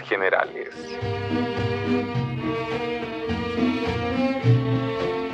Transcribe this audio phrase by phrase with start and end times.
[0.00, 0.74] generales.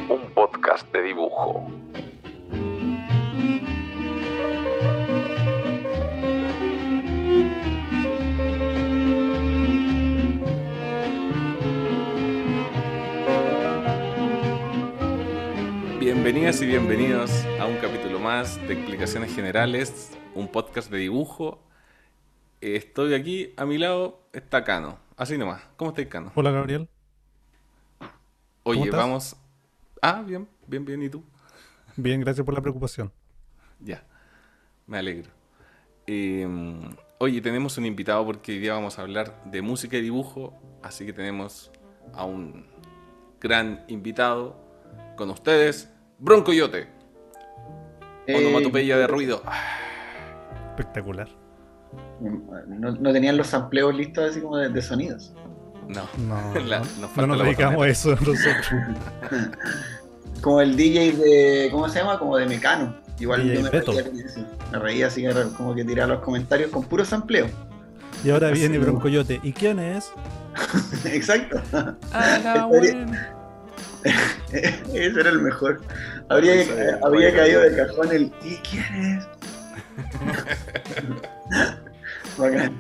[0.09, 1.70] Un podcast de dibujo.
[16.00, 17.30] Bienvenidas y bienvenidos
[17.61, 21.67] a un capítulo más de Explicaciones Generales, un podcast de dibujo.
[22.61, 24.98] Estoy aquí, a mi lado está Cano.
[25.17, 25.62] Así nomás.
[25.77, 26.33] ¿Cómo estáis, Cano?
[26.35, 26.89] Hola, Gabriel.
[28.65, 29.00] Oye, estás?
[29.00, 29.37] vamos.
[30.03, 31.03] Ah, bien, bien, bien.
[31.03, 31.23] ¿Y tú?
[31.97, 33.12] Bien, gracias por la preocupación.
[33.81, 34.05] Ya,
[34.87, 35.31] me alegro.
[36.06, 36.47] Eh,
[37.19, 41.06] oye, tenemos un invitado porque hoy día vamos a hablar de música y dibujo, así
[41.06, 41.70] que tenemos
[42.12, 42.67] a un
[43.41, 44.56] gran invitado
[45.17, 46.89] con ustedes, Bronco Yote.
[48.28, 49.43] Onomatopeya de ruido.
[50.70, 51.28] Espectacular.
[52.20, 55.33] No, no tenían los sampleos listos así como de, de sonidos.
[55.88, 58.66] No, No, La- no, nos no dedicamos a eso nosotros.
[60.41, 61.69] Como el DJ de.
[61.72, 62.19] ¿Cómo se llama?
[62.19, 62.97] Como de Mecano.
[63.19, 63.92] Igual DJ yo me Beto.
[63.92, 64.25] reía,
[64.70, 67.48] me reía así que como que tiraba los comentarios con puro sampleo.
[68.22, 69.41] Y ahora viene Así, Broncoyote.
[69.42, 70.10] ¿Y quién es?
[71.05, 71.60] Exacto.
[71.72, 73.34] Ah, la Estaría- buena.
[74.53, 75.80] Ese era el mejor.
[76.28, 76.64] Habría,
[77.05, 78.32] habría caído de cajón el.
[78.44, 79.27] ¿Y quién es?
[82.39, 82.77] Bacán.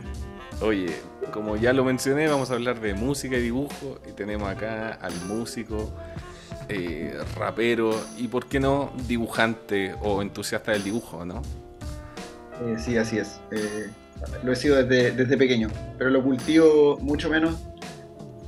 [0.60, 0.88] Oye,
[1.32, 4.00] como ya lo mencioné, vamos a hablar de música y dibujo.
[4.08, 5.92] Y tenemos acá al músico,
[6.68, 11.42] eh, rapero y, ¿por qué no, dibujante o entusiasta del dibujo, ¿no?
[12.64, 13.40] Eh, sí, así es.
[13.50, 13.88] Eh,
[14.42, 17.56] lo he sido desde, desde pequeño, pero lo cultivo mucho menos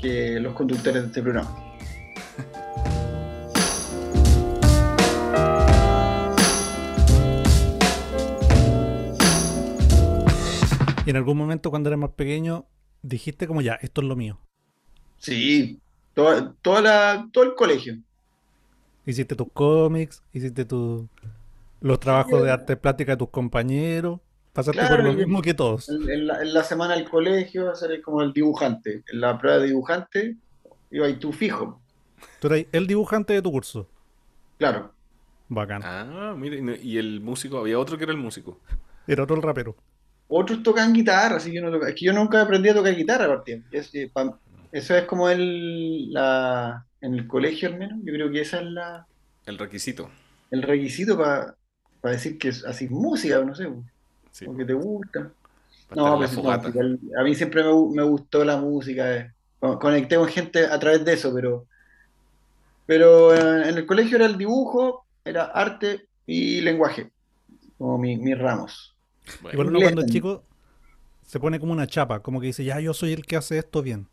[0.00, 1.69] que los conductores de este programa.
[11.10, 12.66] Y en algún momento cuando eras más pequeño
[13.02, 14.38] dijiste como ya, esto es lo mío.
[15.18, 15.80] Sí,
[16.14, 17.98] toda, toda la, todo el colegio.
[19.04, 21.08] Hiciste tus cómics, hiciste tu,
[21.80, 24.20] los trabajos de arte plástica de tus compañeros.
[24.52, 25.88] Pasaste Claro, por lo mismo que todos.
[25.88, 29.02] En, en la, en la semana del colegio, ser como el dibujante.
[29.10, 30.36] En la prueba de dibujante,
[30.92, 31.82] iba ahí tú fijo.
[32.38, 33.88] Tú eras el dibujante de tu curso.
[34.58, 34.94] Claro.
[35.48, 35.82] Bacán.
[35.84, 38.60] Ah, mire, y el músico, había otro que era el músico.
[39.08, 39.74] Era otro el rapero.
[40.30, 42.94] Otros tocan guitarra, así que yo no toca- Es que yo nunca aprendí a tocar
[42.94, 43.62] guitarra, aparte.
[43.70, 44.38] Es- eh, pa-
[44.72, 47.98] eso es como el, la, en el colegio al menos.
[48.04, 49.06] Yo creo que esa es la,
[49.46, 50.08] El requisito.
[50.50, 51.56] el requisito para
[52.02, 53.68] decir que es así música, no sé,
[54.30, 55.32] Sí, porque te gusta.
[55.96, 59.16] No, en pues, no, a mí siempre me, gu- me gustó la música.
[59.16, 59.32] eh.
[59.58, 61.66] Con- Conecté con gente a través de eso, pero,
[62.86, 67.10] pero eh, en el colegio era el dibujo, era arte y lenguaje,
[67.78, 68.89] como mi- mis ramos.
[69.42, 70.44] Bueno, Igual uno cuando es chico
[71.22, 73.82] se pone como una chapa, como que dice, ya yo soy el que hace esto
[73.82, 74.08] bien.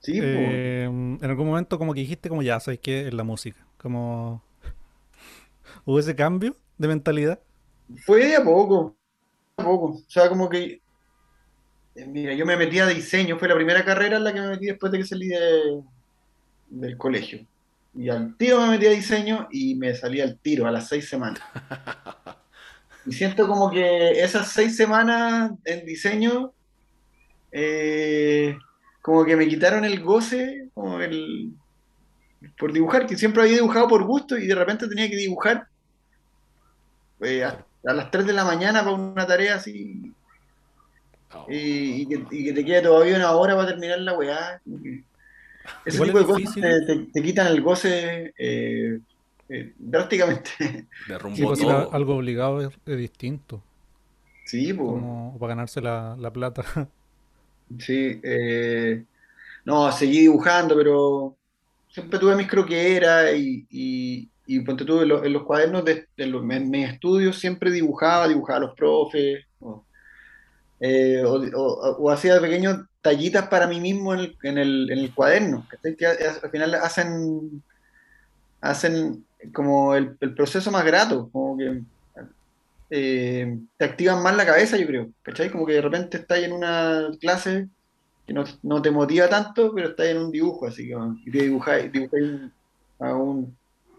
[0.00, 0.20] Sí.
[0.22, 3.08] Eh, en algún momento como que dijiste como ya, ¿sabes qué?
[3.08, 3.66] Es la música.
[3.78, 4.42] Como...
[5.84, 7.40] ¿Hubo ese cambio de mentalidad?
[8.04, 8.96] Fue de a poco,
[9.56, 9.86] de a poco.
[9.86, 10.80] O sea, como que,
[11.94, 14.48] eh, mira, yo me metí a diseño, fue la primera carrera en la que me
[14.50, 15.82] metí después de que salí de-
[16.68, 17.46] del colegio.
[17.94, 21.08] Y al tiro me metí a diseño y me salí al tiro a las seis
[21.08, 21.40] semanas.
[23.04, 26.52] Y siento como que esas seis semanas en diseño,
[27.52, 28.56] eh,
[29.02, 31.52] como que me quitaron el goce, como el,
[32.58, 35.68] por dibujar, que siempre había dibujado por gusto y de repente tenía que dibujar
[37.20, 40.14] eh, a, a las 3 de la mañana para una tarea así
[41.32, 44.60] oh, y, y que, y que te quede todavía una hora para terminar la weá.
[45.84, 46.60] Ese Igual tipo es de cosas difícil.
[46.60, 49.00] te, te- te quitan el goce eh,
[49.48, 50.86] eh, drásticamente.
[51.06, 51.92] derrumbó Sí, pues, todo.
[51.92, 53.62] algo obligado es, es distinto.
[54.44, 54.88] Sí, pues.
[54.88, 56.64] Como para ganarse la, la plata.
[57.78, 59.04] Sí, eh,
[59.64, 61.36] no, seguí dibujando, pero
[61.88, 66.08] siempre tuve mis croqueras y, y, y ponte tú en los, en los cuadernos de,
[66.16, 69.84] de los, en mis estudios siempre dibujaba, dibujaba a los profes, o,
[70.80, 74.98] eh, o- o- o hacía pequeños tallitas para mí mismo en el, en el, en
[75.00, 75.66] el cuaderno,
[75.98, 76.12] que a-
[76.42, 77.62] al final hacen,
[78.60, 81.82] hacen como el, el proceso más grato, como que
[82.90, 85.50] eh, te activan más la cabeza, yo creo, ¿cachai?
[85.50, 87.68] Como que de repente estás en una clase
[88.26, 91.42] que no, no te motiva tanto, pero estás en un dibujo, así que y te
[91.44, 92.50] dibujáis, dibujáis
[92.98, 93.56] a un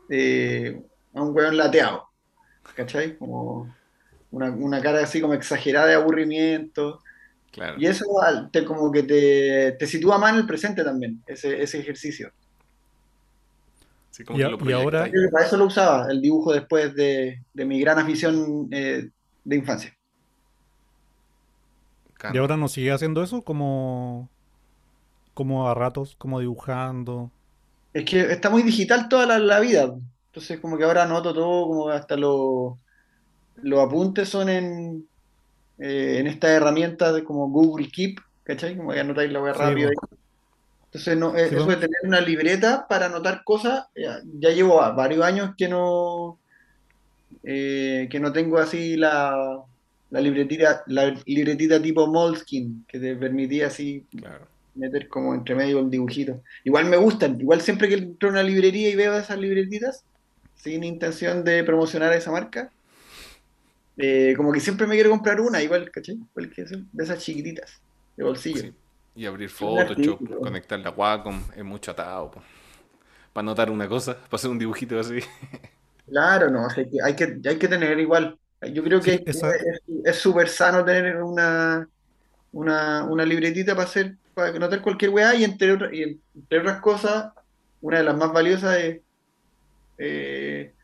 [0.09, 0.81] eh,
[1.13, 2.07] a un weón lateado,
[2.75, 3.17] ¿cachai?
[3.17, 3.73] Como
[4.31, 7.01] una, una cara así como exagerada de aburrimiento.
[7.51, 7.75] Claro.
[7.79, 8.05] Y eso
[8.51, 12.31] te, como que te, te sitúa más en el presente también, ese, ese ejercicio.
[14.19, 15.09] Así como Y que a- lo y ahora-.
[15.09, 19.09] Creo que para eso lo usaba, el dibujo después de, de mi gran afición eh,
[19.43, 19.93] de infancia.
[22.31, 24.29] Y ahora no sigue haciendo eso como,
[25.33, 27.31] como a ratos, como dibujando.
[27.93, 29.95] Es que está muy digital toda la, la vida.
[30.27, 32.77] Entonces, como que ahora anoto todo, como hasta los
[33.63, 35.09] los apuntes son en,
[35.79, 38.77] eh, en estas herramientas de como Google Keep, ¿cachai?
[38.77, 39.91] Como que anotáis la web Sí, rápido.
[39.91, 40.18] po.
[40.91, 41.71] Entonces, no, eh, Sí, eso po.
[41.71, 46.39] de tener una libreta para anotar cosas, ya, ya llevo va- varios años que no,
[47.43, 49.63] eh, que no tengo así la,
[50.09, 54.47] la libretita, la libretita tipo Moleskine, que te permitía así Claro.
[54.73, 56.41] meter como entre medio el dibujito.
[56.63, 60.03] Igual me gustan, igual siempre que entro a una librería y veo esas libretitas,
[60.55, 62.71] sin intención de promocionar esa marca,
[63.97, 66.15] eh, como que siempre me quiero comprar una, igual, ¿cachai?
[66.15, 67.81] Igual que de esas chiquititas,
[68.17, 68.61] de bolsillo.
[68.61, 68.73] Sí.
[69.15, 72.31] Y abrir Photoshop, conectar la Wacom, es mucho atado.
[73.33, 75.19] Para anotar una cosa, para hacer un dibujito así.
[76.05, 78.39] Claro, no, o sea, que hay que, hay que tener igual.
[78.73, 79.51] Yo creo que Sí, esa-
[80.03, 81.87] es súper sano tener una,
[82.51, 87.33] una, una libretita para hacer, para anotar cualquier weá y entre, y entre otras cosas,
[87.81, 89.01] una de las más valiosas es
[89.97, 90.75] eh,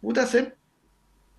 [0.00, 0.58] puta, hacer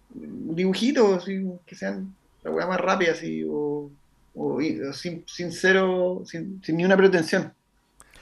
[0.09, 1.25] dibujitos
[1.65, 3.91] que sean la weá más rápida así, o,
[4.37, 7.53] o- sin, sin cero, sin, sin ni una pretensión.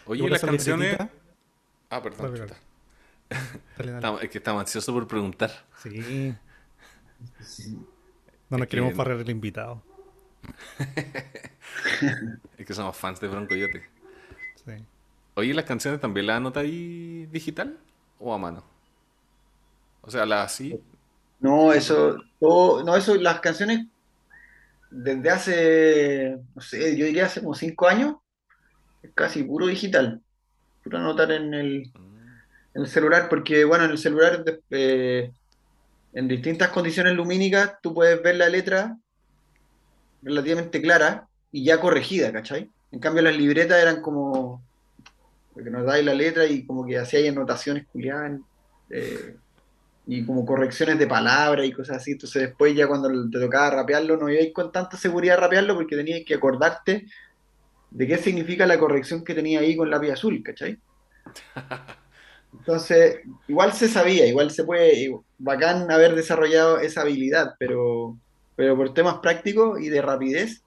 [0.05, 0.97] Oye, las canciones.
[1.89, 2.31] Ah, perdón.
[2.33, 2.51] Dale, dale.
[2.51, 2.61] chuta.
[3.77, 3.95] Dale, dale.
[3.95, 5.51] Estamos- es que estamos ansiosos por preguntar.
[5.81, 6.35] Sí.
[8.49, 9.81] No nos Es queremos que- barrer el invitado.
[12.57, 13.83] Es que somos fans de Bronco Coyote.
[14.63, 14.71] Sí.
[15.35, 17.77] Oye, ¿las canciones también las anotáis digital
[18.19, 18.63] o a mano?
[20.01, 20.79] O sea, las así.
[21.39, 23.85] No, eso, todo, no, eso, las canciones
[24.89, 28.15] desde hace, no sé, yo diría hace como cinco años,
[29.01, 30.21] es casi puro digital,
[30.83, 31.91] puro anotar en el,
[32.73, 35.31] en el celular, porque bueno, en el celular, eh,
[36.13, 38.97] en distintas condiciones lumínicas, tú puedes ver la letra
[40.21, 42.69] relativamente clara y ya corregida, ¿cachai?
[42.91, 44.63] En cambio, las libretas eran como,
[45.53, 48.39] porque nos dais la letra y como que hacíais anotaciones culiadas,
[48.89, 49.35] eh,
[50.07, 52.11] y como correcciones de palabras y cosas así.
[52.11, 55.95] Entonces después ya cuando te tocaba rapearlo no ibais con tanta seguridad a rapearlo porque
[55.95, 57.05] tenías que acordarte
[57.91, 60.77] de qué significa la corrección que tenía ahí con lápiz azul, ¿cachai?
[62.53, 68.17] Entonces, igual se sabía, igual se puede, bacán haber desarrollado esa habilidad, pero,
[68.55, 70.63] pero por temas prácticos y de rapidez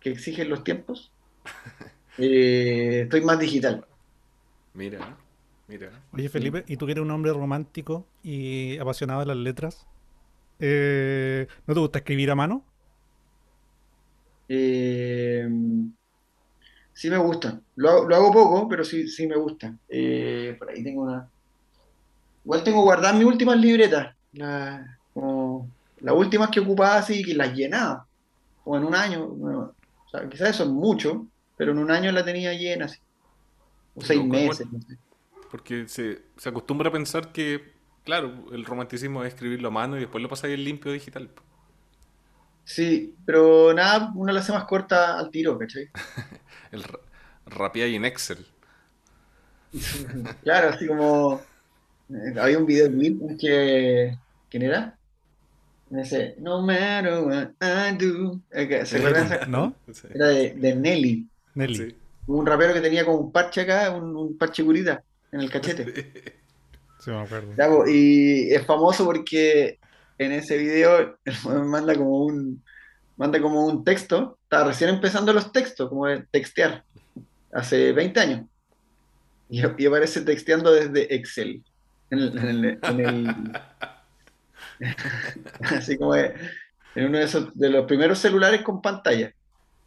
[0.00, 1.12] que exigen los tiempos,
[2.18, 3.84] eh, estoy más digital.
[4.74, 5.16] Mira,
[5.70, 5.90] mira.
[6.12, 9.86] Oye, Felipe, ¿y tú que eres un hombre romántico y apasionado de las letras?
[10.58, 12.62] eh, ¿no te gusta escribir a mano?
[14.48, 15.48] Eh,
[16.92, 17.60] sí me gusta.
[17.76, 19.74] Lo hago, lo hago poco, pero sí, sí me gusta.
[19.88, 21.28] Eh, por ahí tengo una.
[22.44, 24.14] Igual tengo guardadas mis últimas libretas.
[24.32, 24.98] La-
[26.00, 28.06] las últimas que ocupaba así, que las llenaba.
[28.64, 29.28] O en un año.
[29.28, 31.26] bueno, o sea, quizás eso es mucho,
[31.56, 32.98] pero en un año la tenía llena así.
[33.94, 34.66] O seis meses.
[34.70, 34.96] no sé.
[35.50, 37.72] Porque se, se acostumbra a pensar que,
[38.04, 41.30] claro, el romanticismo es escribirlo a mano y después lo pasáis en limpio digital.
[42.64, 45.90] Sí, pero nada, uno la hace más corta al tiro, ¿cachai?
[46.72, 47.00] El ra-
[47.46, 48.46] rapeáis en Excel.
[50.42, 51.50] Claro, así como
[52.10, 54.98] eh, había un videoclip en que ¿quién era?
[55.90, 58.42] Ese No matter what I do.
[58.52, 59.50] Eh, que- ¿Se acuerdan?
[59.50, 59.74] ¿No?
[60.14, 61.76] Era de, de Nelly, Nelly.
[61.76, 61.96] Sí.
[62.26, 66.40] un rapero que tenía como un parche acá, un, un parche curita en el cachete.
[67.00, 67.54] Sí, me acuerdo.
[67.56, 69.78] Ya, po, y es famoso porque
[70.18, 71.34] en ese video el
[71.64, 72.62] manda como un
[73.16, 76.84] manda como un texto, estaba recién empezando los textos, como de textear,
[77.52, 78.46] hace 20 años.
[79.50, 81.62] Y, y aparece texteando desde Excel.
[82.10, 83.52] En el, en el- en el-
[85.60, 86.34] así como de-
[86.94, 89.32] en uno de esos de los primeros celulares con pantalla.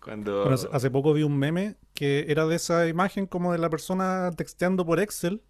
[0.03, 0.43] Cuando.
[0.43, 4.31] Bueno, hace- poco vi un meme que era de esa imagen como de la persona
[4.35, 5.41] texteando por Excel,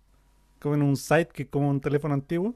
[0.59, 2.55] como en un site que es como un teléfono antiguo.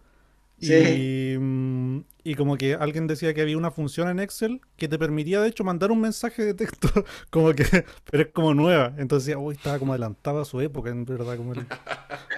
[0.59, 0.73] Sí.
[0.73, 4.97] Y, mm, y como que alguien decía que había una función en Excel que te
[4.97, 6.89] permitía de hecho mandar un mensaje de texto,
[7.29, 7.65] como que,
[8.09, 8.93] pero es como nueva.
[8.97, 11.59] Entonces decía, uy, estaba como adelantado a su época, en verdad, como el,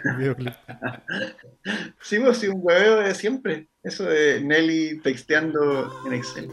[0.04, 0.54] el videoclip.
[2.02, 3.70] Sí, pues sí, un hueveo de siempre.
[3.84, 6.50] Eso de Nelly texteando en Excel.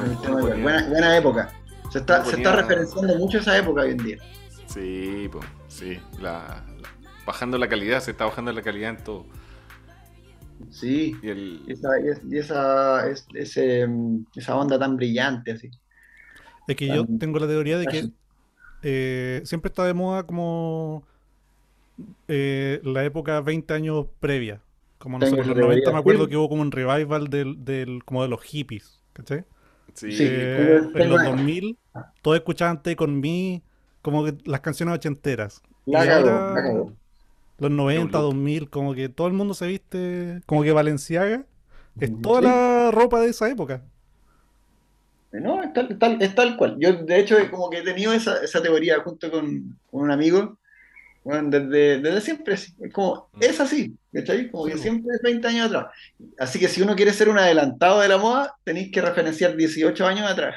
[0.00, 1.52] Bueno, buena, buena época.
[1.90, 4.16] Se está, se está referenciando mucho esa época hoy en día.
[4.66, 5.98] Sí, pues, sí.
[6.20, 6.88] La, la-
[7.26, 9.26] bajando la calidad, se está bajando la calidad en todo.
[10.70, 13.86] Sí, Y el, y esa, y es- y esa, es- ese,
[14.34, 15.70] esa onda tan brillante así.
[16.66, 18.08] Es que yo tengo la teoría de que
[18.82, 21.04] eh, siempre está de moda como
[22.28, 24.60] eh, la época 20 años previa.
[24.98, 27.28] Como no sé, por los esa teoría, 90 me acuerdo que hubo como un revival
[27.28, 29.44] del, del, como de los hippies, ¿cachai?
[29.94, 30.24] Sí, Sí.
[30.26, 31.78] Eh, en los tengo- 2000
[32.22, 33.62] todos escuchaban Take On Me,
[34.02, 35.62] como que las canciones ochenteras.
[35.86, 36.84] La ahora, la
[37.58, 38.26] los 90, look.
[38.34, 41.44] 2000, como que todo el mundo se viste, como que Valenciaga
[42.00, 42.46] es toda Sí.
[42.46, 43.82] la ropa de esa época.
[45.32, 46.76] No, es tal, tal- es tal cual.
[46.78, 50.58] Yo, de hecho, como que he tenido esa, esa teoría junto con, con un amigo
[51.24, 52.54] bueno, desde, desde siempre.
[52.54, 53.42] Es como, Mm.
[53.42, 54.50] es así, ¿cachai?
[54.50, 55.86] Como que siempre es 20 años atrás.
[56.38, 60.06] Así que si uno quiere ser un adelantado de la moda, tenéis que referenciar 18
[60.06, 60.54] años atrás.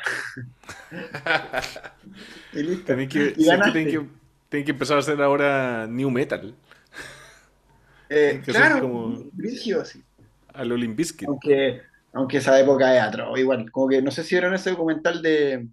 [2.54, 2.86] y listo.
[2.86, 4.06] Tenéis que, Y sí, que que,
[4.50, 6.54] tenéis que empezar a hacer ahora new metal.
[8.10, 10.02] Eh, claro, como- brígido, así.
[10.54, 10.76] A lo.
[11.28, 11.82] Aunque,
[12.14, 13.70] aunque esa época es atroz, igual.
[13.72, 15.68] Como que no sé si vieron ese documental de.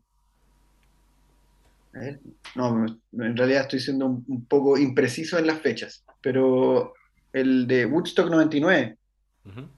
[1.94, 2.20] A ver,
[2.56, 6.04] no, en realidad estoy siendo un, un poco impreciso en las fechas.
[6.20, 6.94] Pero
[7.32, 8.98] el de Woodstock 99,
[9.44, 9.68] Ujú.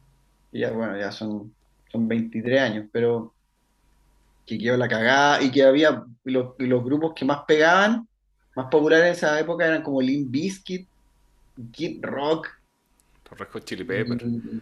[0.50, 1.54] que ya, bueno, ya son,
[1.90, 3.34] son 23 años, pero
[4.46, 8.08] que quedó la cagada y que había los, los grupos que más pegaban,
[8.54, 10.88] más populares en esa época eran como Limp Bizkit,
[11.72, 12.48] Kid Rock.
[13.28, 14.22] Hot Chili Peppers.
[14.22, 14.60] Y,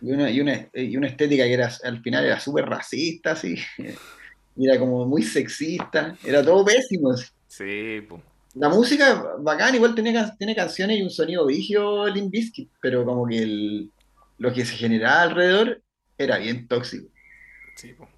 [0.00, 3.56] y una, y, una, y una estética que era, al final era súper racista, así.
[4.58, 6.16] Y era como muy sexista.
[6.24, 7.12] Era todo pésimo.
[7.12, 7.26] así.
[7.46, 8.20] Sí, pues.
[8.54, 13.26] La música, bacán, igual tiene, tiene canciones y un sonido vigio Limp Bizkit, pero como
[13.26, 13.92] que el,
[14.38, 15.80] lo que se generaba alrededor
[16.16, 17.08] era bien tóxico.
[17.76, 18.08] Sí, po.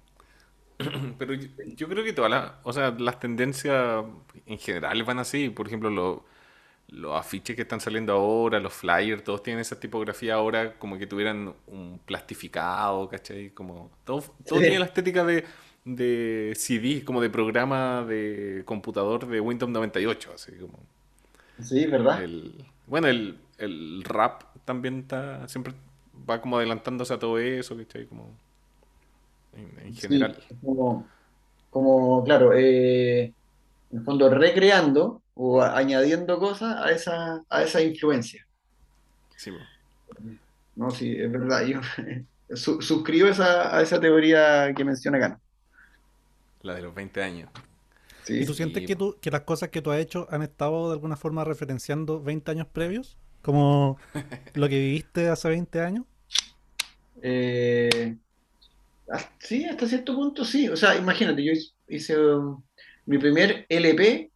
[1.19, 4.03] Pero yo, yo creo que todas las, o sea, las tendencias
[4.47, 5.49] en general van así.
[5.49, 6.25] Por ejemplo, lo-
[6.87, 11.07] los afiches que están saliendo ahora, los flyers, todos tienen esa tipografía ahora como que
[11.07, 13.51] tuvieran un plastificado, ¿cachai?
[13.51, 14.63] Como todo, todo Sí.
[14.65, 15.45] tiene la estética de,
[15.85, 20.79] de CD, como de programa de computador de Windows 98, así como
[21.59, 22.23] Sí, ¿verdad?
[22.23, 25.73] el, bueno, el, el rap también está, siempre
[26.29, 28.05] va como adelantándose a todo eso, ¿cachai?
[28.07, 28.29] Como
[29.53, 30.37] en, en Sí, general.
[30.61, 31.11] como,
[31.69, 33.25] como, claro, eh,
[33.91, 38.45] en el fondo recreando o añadiendo cosas a esa, a esa influencia.
[39.35, 39.67] Sí, po.
[40.75, 41.63] No, sí, es verdad.
[41.65, 41.79] Yo
[42.55, 45.41] su- suscribo esa, a esa teoría que menciona acá.
[46.61, 47.49] La de los 20 años.
[48.23, 48.39] Sí.
[48.39, 50.93] ¿Y tú sientes que, tú, que las cosas que tú has hecho han estado de
[50.93, 53.17] alguna forma referenciando 20 años previos?
[53.41, 53.97] Como
[54.53, 56.05] lo que viviste hace 20 años.
[57.21, 58.15] Eh,
[59.39, 60.69] sí, hasta cierto punto sí.
[60.69, 61.51] O sea, imagínate, yo
[61.87, 62.61] hice, um,
[63.05, 64.31] mi primer LP,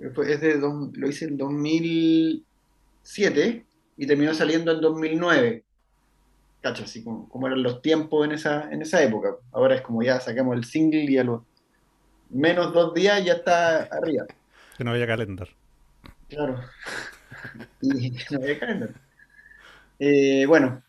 [0.00, 3.64] es de lo hice en 2007
[3.96, 5.62] y terminó saliendo en 2009.
[6.62, 9.36] Cacho, así como, como eran los tiempos en esa, en esa época.
[9.52, 11.42] Ahora es como ya sacamos el single y a los
[12.30, 14.26] menos dos días ya está arriba.
[14.76, 15.48] Que no había calendar.
[16.28, 16.60] Claro.
[17.80, 18.90] Y no había calendar.
[19.98, 20.82] Eh, bueno,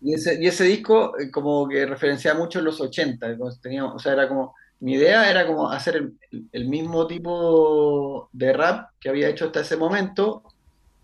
[0.00, 3.28] y ese, y ese disco eh, como que referenciaba mucho los 80.
[3.30, 7.06] entonces tenía, o sea, era como, mi idea era como hacer el, el- el mismo
[7.06, 10.42] tipo de rap que había hecho hasta ese momento,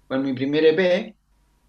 [0.09, 1.17] con mi primer EP,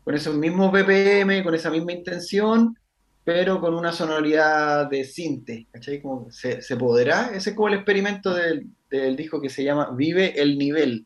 [0.04, 2.78] con esos mismos BPM, con esa misma intención,
[3.24, 6.02] pero con una sonoridad de sinte, ¿cachai?
[6.02, 10.40] Como se, podrá, ese es como el experimento del, del disco que se llama Vive
[10.42, 11.06] el Nivel,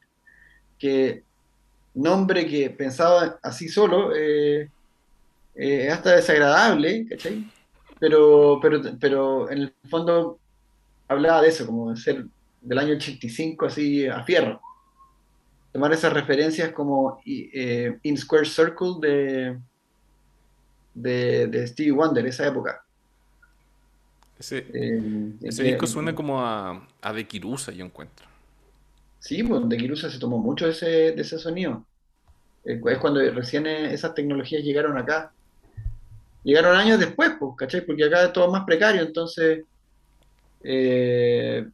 [0.79, 1.23] que
[1.93, 4.69] nombre que pensado así solo eh,
[5.55, 7.45] eh, hasta desagradable, ¿cachai?
[7.99, 10.39] Pero, pero, pero en el fondo
[11.07, 12.25] hablaba de eso, como de ser
[12.61, 14.61] del año 85 así a fierro.
[15.77, 19.59] Tomar esas referencias como eh, In Square Circle de,
[20.95, 22.83] de, de Stevie Wonder, esa época.
[24.39, 28.25] Ese, Eh, ese que- disco suena como a, a De Kirusa, yo encuentro.
[29.19, 31.85] Sí, pues de Kirusa se tomó mucho de ese, de ese sonido.
[32.65, 35.31] Eh, Es cuando recién eh, esas tecnologías llegaron acá.
[36.43, 37.85] Llegaron años después, pues, ¿cachai?
[37.85, 39.63] Porque acá es todo más precario, entonces
[40.63, 41.67] eh,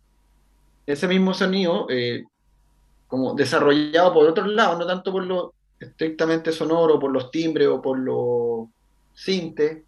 [0.86, 2.26] ese mismo sonido, eh,
[3.14, 7.80] como desarrollado por otros lados, no tanto por lo estrictamente sonoro, por los timbres o
[7.80, 8.70] por los
[9.14, 9.84] sintes.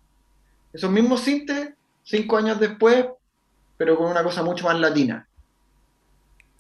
[0.72, 3.08] Esos mismos sintes, cinco años después,
[3.78, 5.28] pero con una cosa mucho más latina.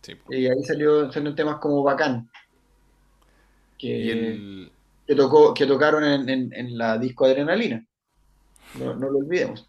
[0.01, 0.13] Sí.
[0.29, 2.27] Y ahí salió, salieron temas como Bacán,
[3.77, 4.71] que, el,
[5.05, 7.85] que, tocó, que tocaron en, en- en la disco Adrenalina.
[8.73, 9.67] No, no lo olvidemos.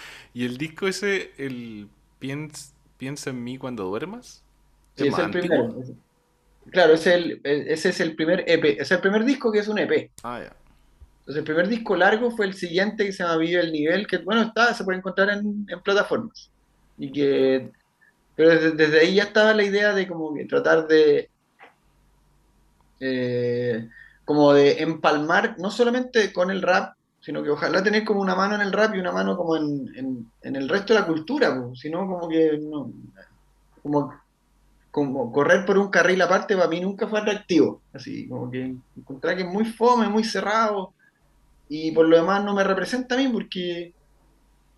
[0.34, 1.88] y el disco ese, el
[2.18, 4.44] Piens, Piensa en mí cuando duermas.
[4.96, 5.74] Sí, ¿Es el primero.
[6.70, 8.80] Claro, ese es el, ese es el primer EP.
[8.80, 10.10] Es el primer disco que es un EP.
[10.22, 10.56] Ah, ya.
[11.20, 14.18] Entonces, el primer disco largo fue el siguiente que se llama Vive el Nivel, que
[14.18, 16.50] bueno, está, se puede encontrar en, en plataformas.
[16.98, 17.70] Y que,
[18.36, 21.30] pero desde, desde ahí ya estaba la idea de como que tratar de,
[23.00, 23.88] eh,
[24.24, 28.54] como de empalmar, no solamente con el rap, sino que ojalá tener como una mano
[28.54, 31.54] en el rap y una mano como en, en- en el resto de la cultura,
[31.74, 32.92] sino como que no,
[33.82, 34.12] como,
[34.90, 39.36] como correr por un carril aparte para mí nunca fue atractivo, así como que encontré
[39.36, 40.92] que es muy fome, muy cerrado,
[41.68, 43.94] y por lo demás no me representa a mí porque,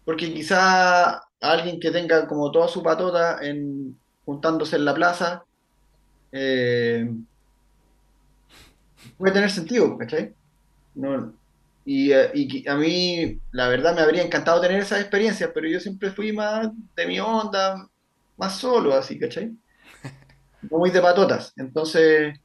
[0.04, 5.44] porque quizá alguien que tenga como toda su patota en, juntándose en la plaza,
[6.30, 7.10] eh,
[9.16, 10.34] puede tener sentido, ¿cachai?
[10.94, 11.32] No,
[11.84, 16.12] y, eh, a mí, la verdad, me habría encantado tener esas experiencias, pero yo siempre
[16.12, 17.88] fui más de mi onda,
[18.36, 19.52] más solo, así, ¿cachai?
[20.70, 21.52] No muy de patotas.
[21.56, 22.38] Entonces,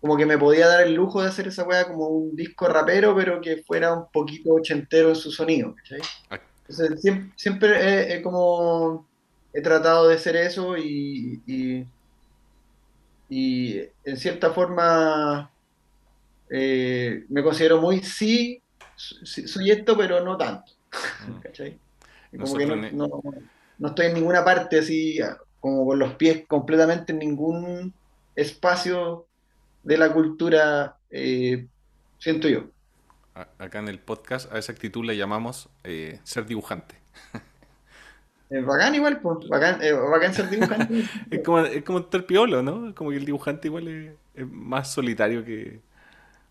[0.00, 3.14] como que me podía dar el lujo de hacer esa weá como un disco rapero,
[3.16, 6.00] pero que fuera un poquito ochentero en su sonido, ¿cachai?
[6.30, 9.06] Ah, Entonces, siempre, siempre he, he como
[9.52, 11.84] he tratado de hacer eso y, y,
[13.28, 15.50] y en cierta forma
[16.50, 18.62] eh, me considero muy sí,
[18.96, 20.72] soy esto, pero no tanto,
[21.28, 21.40] mm.
[22.38, 23.22] Como que no, Nosotros ne- no-
[23.78, 25.18] no estoy en ninguna parte así,
[25.60, 27.94] como con los pies completamente en ningún
[28.36, 29.26] espacio
[29.82, 31.66] de la cultura, eh,
[32.18, 32.64] siento yo.
[33.58, 36.96] Acá en el podcast a esa actitud le llamamos eh, ser dibujante.
[38.50, 41.04] Es bacán igual, pues, bacán, eh, bacán ser dibujante.
[41.30, 42.94] Es como, es como estar piolo, ¿no?
[42.94, 45.80] Como que el dibujante igual es, es más solitario que...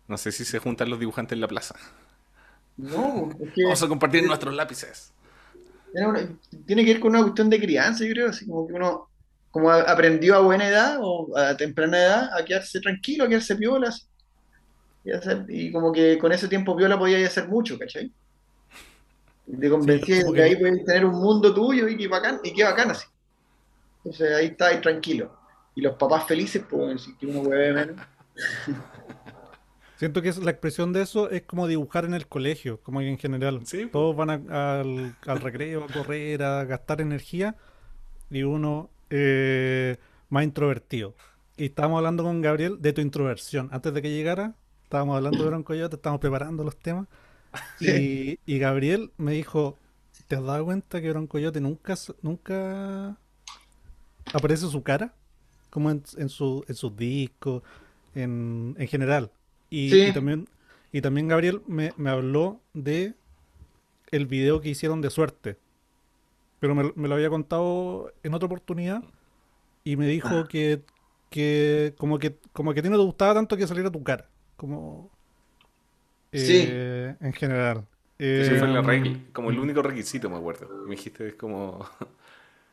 [0.06, 1.74] No sé si se juntan los dibujantes en la plaza.
[2.76, 5.12] No, es que Vamos a compartir nuestros lápices.
[5.92, 6.28] una-
[6.66, 9.07] tiene que ver con una cuestión de crianza, yo creo, así como que uno
[9.50, 13.88] como aprendió a buena edad o a temprana edad a quedarse tranquilo, a quedarse piola,
[13.88, 14.02] así.
[15.04, 18.12] y, hacer- y como que con ese tiempo piola podía hacer mucho, ¿cachai?
[19.46, 22.08] Y te convencía como de que que- ahí podías tener un mundo tuyo y qué
[22.08, 23.06] bacán, y qué bacán así.
[24.04, 25.34] Entonces ahí está, ahí tranquilo.
[25.74, 27.96] Y los papás felices, pues, si que uno hueve menos.
[29.96, 33.18] Siento que es, la expresión de eso es como dibujar en el colegio, como en
[33.18, 33.60] general.
[33.66, 33.92] Sí, po.
[33.98, 37.56] Todos van a- al, al recreo a correr, a gastar energía,
[38.30, 39.96] y uno eh,
[40.28, 41.14] más introvertido.
[41.56, 43.68] Y estábamos hablando con Gabriel de tu introversión.
[43.72, 47.08] Antes de que llegara, estábamos hablando de Coyote, estábamos preparando los temas.
[47.80, 49.78] Y, y Gabriel me dijo,
[50.28, 53.16] ¿te has dado cuenta que Coyote nunca, nunca
[54.32, 55.14] aparece su cara?
[55.70, 57.62] Como en, en, su, en sus discos,
[58.14, 59.30] en, en general.
[59.70, 60.02] Y, Sí.
[60.08, 60.48] y también,
[60.92, 63.14] y también Gabriel me, me habló de
[64.10, 65.58] el video que hicieron de suerte.
[66.60, 69.02] Pero me, me lo había contado en otra oportunidad
[69.84, 70.48] y me dijo Ah.
[70.48, 70.82] que,
[71.30, 74.28] que como que como que a ti no te gustaba tanto que saliera tu cara.
[74.56, 75.10] Como
[76.32, 76.64] Sí.
[76.68, 77.86] eh, en general.
[78.18, 80.68] Ese fue la Eh, regla, como el único requisito, me acuerdo.
[80.86, 81.86] Me dijiste, es como...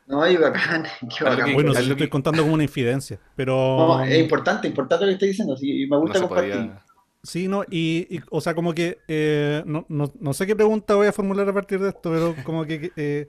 [0.08, 0.84] No, y bacán,
[1.18, 1.46] qué bacán.
[1.46, 5.14] que- Bueno, yo estoy contando como una infidencia, pero No, es importante, importante lo que
[5.14, 6.52] estoy diciendo, sí, y me gusta compartir.
[6.52, 6.82] podía...
[7.22, 10.94] Sí, no, y, y, o sea, como que, eh, no, no, no sé qué pregunta
[10.94, 13.28] voy a formular a partir de esto, pero como que, que, eh,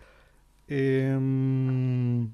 [0.67, 2.25] eh, mm,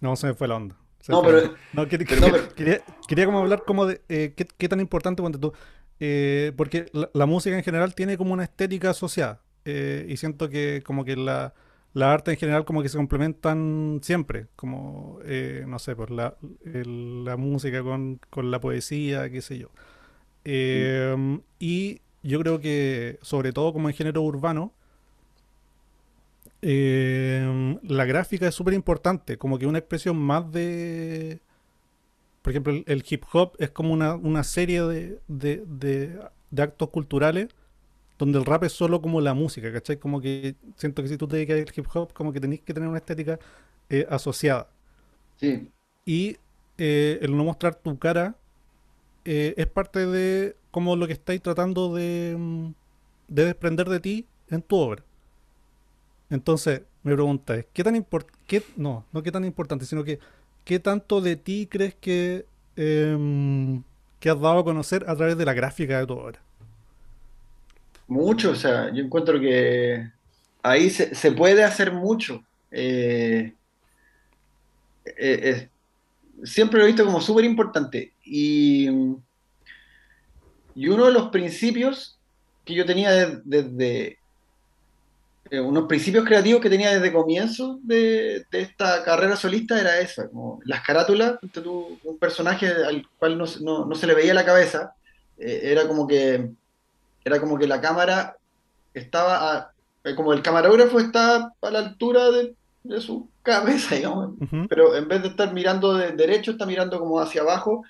[0.00, 0.76] no, se me fue la onda.
[1.00, 1.54] Se No, pero-.
[1.72, 5.52] No, quería, pero- quería, como hablar como de eh, qué, qué tan importante, cuando tú,
[6.00, 10.48] eh, porque la, la música en general tiene como una estética asociada, eh, y siento
[10.50, 11.54] que como que la,
[11.94, 15.20] la arte en general como que se complementan siempre, como,
[15.66, 19.70] no sé, pues la, el- la música con, con la poesía, qué sé yo.
[20.44, 24.72] Eh, y yo creo que, sobre todo como en género urbano,
[26.66, 31.40] eh, la gráfica es súper importante, como que una expresión más de...
[32.42, 36.62] Por ejemplo, el, el hip hop es como una, una serie de, de, de- de
[36.62, 37.48] actos culturales
[38.18, 39.98] donde el rap es solo como la música, ¿cachai?
[39.98, 42.74] Como que siento que si tú te dedicas al hip hop, como que tenés que
[42.74, 43.38] tener una estética
[43.90, 44.68] eh, asociada.
[45.36, 45.72] Sí,
[46.04, 46.36] Y
[46.78, 48.36] eh, el no mostrar tu cara
[49.56, 52.68] es parte de como lo que estáis tratando de, mm,
[53.28, 55.04] de desprender de ti en tu obra.
[56.30, 60.18] Entonces, mi pregunta es, ¿qué tan importante, no, no qué tan importante, sino que
[60.64, 63.82] qué tanto de ti crees que, em,
[64.20, 66.40] que has dado a conocer a través de la gráfica de tu obra?
[68.06, 70.10] mucho, o sea, yo encuentro que
[70.62, 72.46] ahí se, se puede hacer mucho.
[72.70, 73.56] Eh,
[75.04, 75.70] eh,
[76.44, 78.14] siempre lo he visto como súper importante.
[78.24, 78.88] Y,
[80.74, 82.20] y uno de los principios
[82.64, 84.18] que yo tenía de- desde,
[85.50, 90.28] eh, unos principios creativos que tenía desde comienzo de, de esta carrera solista era esa,
[90.28, 94.34] como las carátulas, tú, un personaje al cual no, se- no- no se le veía
[94.34, 94.92] la cabeza,
[95.38, 96.50] eh, era como que
[97.24, 98.36] era como que la cámara
[98.94, 99.70] estaba a-
[100.04, 102.54] eh, como el camarógrafo está a la altura de,
[102.84, 104.34] de su cabeza, digamos,
[104.68, 107.82] pero en vez de estar mirando de derecho, está mirando como hacia abajo,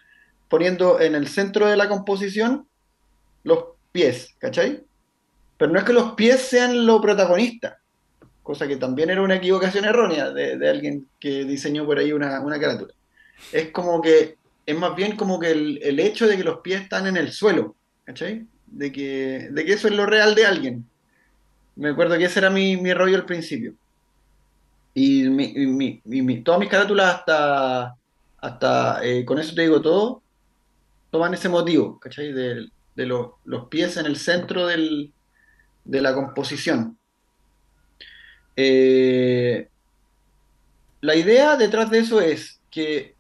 [0.49, 2.67] poniendo en el centro de la composición
[3.45, 4.83] los pies, ¿cachai?
[5.59, 7.79] Pero no es que los pies sean lo protagonista,
[8.43, 12.41] cosa que también era una equivocación errónea de, de alguien que diseñó por ahí una,
[12.41, 12.93] una carátula.
[13.53, 16.83] Es como que, es más bien como que el, el hecho de que los pies
[16.83, 18.47] están en el suelo, ¿cachai?
[18.67, 20.85] De que, de que eso es lo real de alguien.
[21.77, 23.75] Me acuerdo que ese era mi, mi rollo al principio.
[24.95, 27.95] Y, mi- mi- mi- todas mis carátulas hasta,
[28.39, 30.23] hasta eh, con eso te digo todo,
[31.11, 32.33] toman ese motivo, ¿cachai?
[32.33, 35.13] De, de los, los pies en el centro del,
[35.87, 36.99] de la composición.
[38.57, 39.69] Eh,
[41.01, 43.15] la idea detrás de eso es que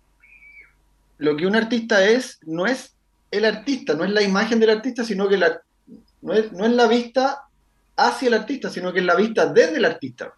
[1.18, 2.94] lo que un artista es, no es
[3.31, 5.61] el artista, no es la imagen del artista, sino que la,
[6.22, 7.42] no, es, no es la vista
[7.96, 10.35] hacia el artista, sino que es la vista desde el artista.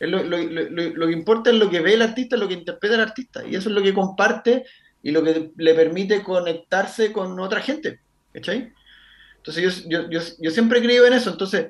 [0.00, 3.56] Lo que importa es lo que ve el artista, lo que interpreta el artista, y
[3.56, 4.64] eso es lo que comparte
[5.02, 8.00] y lo que le permite conectarse con otra gente.
[8.32, 8.72] ¿Cachai?
[9.46, 11.30] Entonces yo, yo, yo, yo siempre he creído en eso.
[11.30, 11.68] Entonces,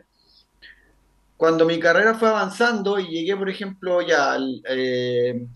[1.36, 5.46] cuando mi carrera fue avanzando y llegué, por ejemplo, ya al, eh,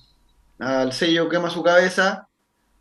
[0.92, 2.28] sello Quema su cabeza,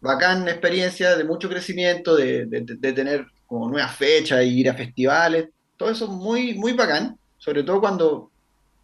[0.01, 2.45] bacán experiencia de mucho crecimiento, de,
[2.93, 8.31] tener como nuevas fechas ir a festivales, todo eso muy, muy bacán, sobre todo cuando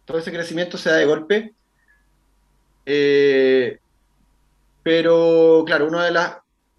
[0.06, 1.54] todo ese crecimiento se da de golpe.
[2.86, 3.78] Eh,
[4.82, 6.36] pero claro, uno de, las-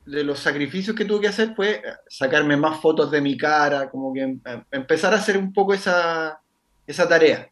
[0.08, 4.14] de los sacrificios que tuve que hacer fue sacarme más fotos de mi cara, como
[4.14, 4.42] que em-
[4.72, 6.40] empezar a hacer un poco esa,
[6.88, 7.50] esa tarea,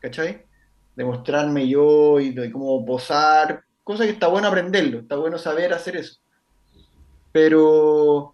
[0.00, 0.44] ¿cachai?
[0.96, 5.72] De mostrarme yo y de cómo posar, cosa que está bueno aprenderlo, está bueno saber
[5.72, 6.18] hacer eso.
[7.32, 8.32] Pero,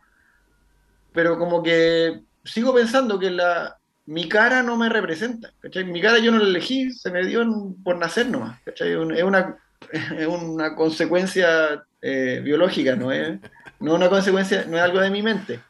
[1.13, 5.85] pero como que sigo pensando que la, mi cara no me representa, ¿cachai?
[5.85, 8.93] Mi cara yo no la elegí, se me dio en- por nacer nomás, ¿cachai?
[8.93, 9.57] Es una,
[9.93, 13.39] es una consecuencia eh, biológica, no es,
[13.85, 15.61] no es una consecuencia, no es algo de mi mente,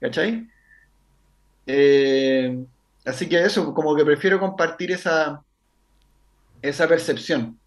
[0.00, 0.48] ¿cachai?
[1.66, 2.64] Eh,
[3.04, 5.42] así que eso, como que prefiero compartir esa,
[6.62, 7.58] esa percepción.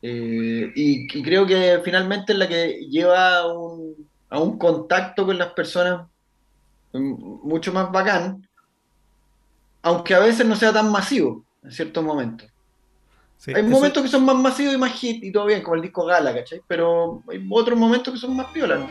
[0.00, 5.36] Eh, y, creo que finalmente es la que lleva a un, a un contacto con
[5.36, 6.06] las personas
[6.94, 8.48] mucho más bacán,
[9.82, 12.48] aunque a veces no sea tan masivo en ciertos momentos.
[13.36, 15.76] Sí, Hay eso- momentos que son más masivos y más hit y todo bien, como
[15.76, 16.62] el disco Gala, ¿cachai?
[16.66, 18.88] Pero hay otros momentos que son más piola, ¿no?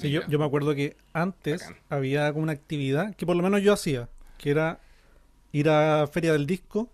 [0.00, 1.76] Sí, yo, yo me acuerdo que antes Bacán.
[1.88, 4.78] había como una actividad que por lo menos yo hacía, que era
[5.52, 6.90] ir a Feria del Disco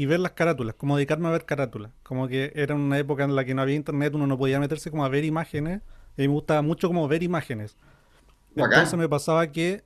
[0.00, 1.92] y ver las carátulas, como dedicarme a ver carátulas.
[2.02, 4.90] Como que era una época en la que no había internet, uno no podía meterse
[4.90, 5.82] como a ver imágenes,
[6.16, 7.76] y a mí me gustaba mucho como ver imágenes.
[8.56, 9.84] Entonces me pasaba que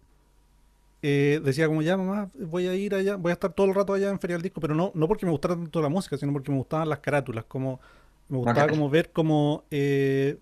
[1.02, 3.92] eh, decía como ya mamá, voy a ir allá, voy a estar todo el rato
[3.92, 6.32] allá en Feria del Disco, pero no, no porque me gustara tanto la música, sino
[6.32, 7.80] porque me gustaban las carátulas, como
[8.28, 10.38] me gustaba como ver como eh,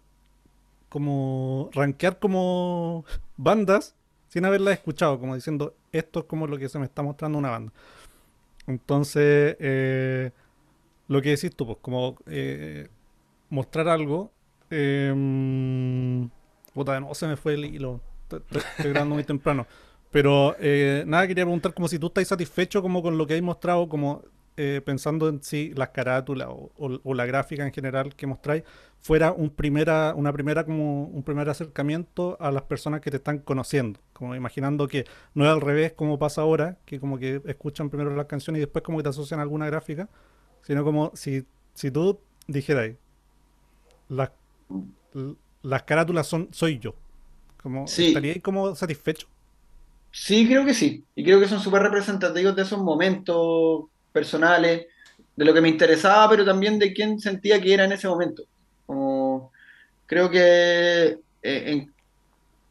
[0.90, 3.06] como rankear como
[3.38, 3.94] bandas
[4.28, 7.48] sin haberlas escuchado, como diciendo esto es como lo que se me está mostrando una
[7.48, 7.72] banda.
[8.66, 10.30] Entonces, eh,
[11.08, 12.88] lo que decís tú, pues, como eh,
[13.50, 14.32] mostrar algo.
[14.70, 15.12] Eh,
[16.72, 18.00] puta, no se me fue el hilo.
[18.22, 19.66] Estoy, grabando muy temprano.
[20.10, 23.42] Pero eh, nada, quería preguntar como si tú estás satisfecho como con lo que hay
[23.42, 24.22] mostrado, como
[24.56, 28.64] eh, pensando en si las carátulas o, o- o la gráfica en general que mostráis
[29.00, 33.38] fuera un primera, una primera como un primer acercamiento a las personas que te están
[33.40, 34.00] conociendo.
[34.12, 38.14] Como imaginando que no es al revés como pasa ahora, que como que escuchan primero
[38.14, 40.08] las canciones y después como que te asocian a alguna gráfica,
[40.62, 42.92] sino como si, si tú dijeras
[44.08, 44.30] las,
[45.62, 46.94] las carátulas son soy yo.
[47.62, 48.04] Como, Sí.
[48.06, 49.28] ¿Estaría ahí como satisfecho?
[50.10, 51.06] Sí, creo que sí.
[51.14, 54.86] Y creo que son súper representativos de esos momentos personales,
[55.36, 58.44] de lo que me interesaba, pero también de quién sentía que era en ese momento.
[58.86, 59.52] Como,
[60.06, 60.40] creo que
[61.10, 61.94] eh, en,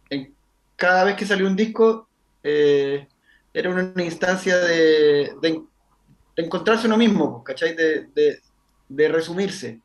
[0.09, 0.35] en
[0.75, 2.09] cada vez que salió un disco
[2.43, 3.07] eh,
[3.53, 5.63] era una instancia de, de-
[6.37, 7.75] de encontrarse uno mismo, ¿cachai?
[7.75, 8.39] De, de-
[9.09, 9.81] resumirse.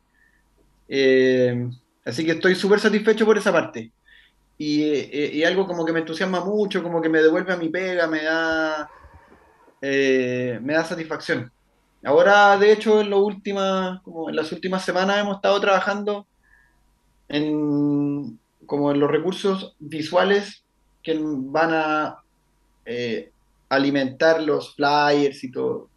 [0.87, 1.69] Eh,
[2.05, 3.93] así que estoy súper satisfecho por esa parte.
[4.57, 7.69] Y, eh, y algo como que me entusiasma mucho, como que me devuelve a mi
[7.69, 8.89] pega, me da,
[9.89, 11.49] eh, me da satisfacción.
[12.03, 16.27] Ahora, de hecho, en, lo última, como en las últimas semanas hemos estado trabajando
[17.29, 20.63] en, como en los recursos visuales
[21.01, 22.17] que van a
[22.85, 23.31] eh,
[23.69, 25.89] alimentar los flyers y todo,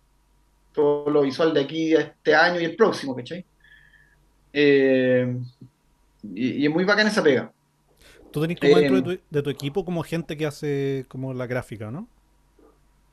[0.73, 3.45] todo lo visual de aquí a este año y el próximo, ¿cachai?
[4.53, 5.37] Eh,
[6.23, 7.53] y, y es muy bacán esa pega.
[8.31, 11.35] Tú tenés como dentro de Eh, tu, de tu equipo como gente que hace como
[11.35, 12.07] la gráfica, ¿no?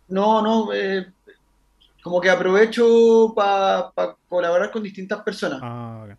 [0.08, 1.14] No, no, eh,
[2.04, 3.92] como que aprovecho para
[4.28, 5.60] colaborar con distintas personas.
[5.62, 6.18] Ah, ok.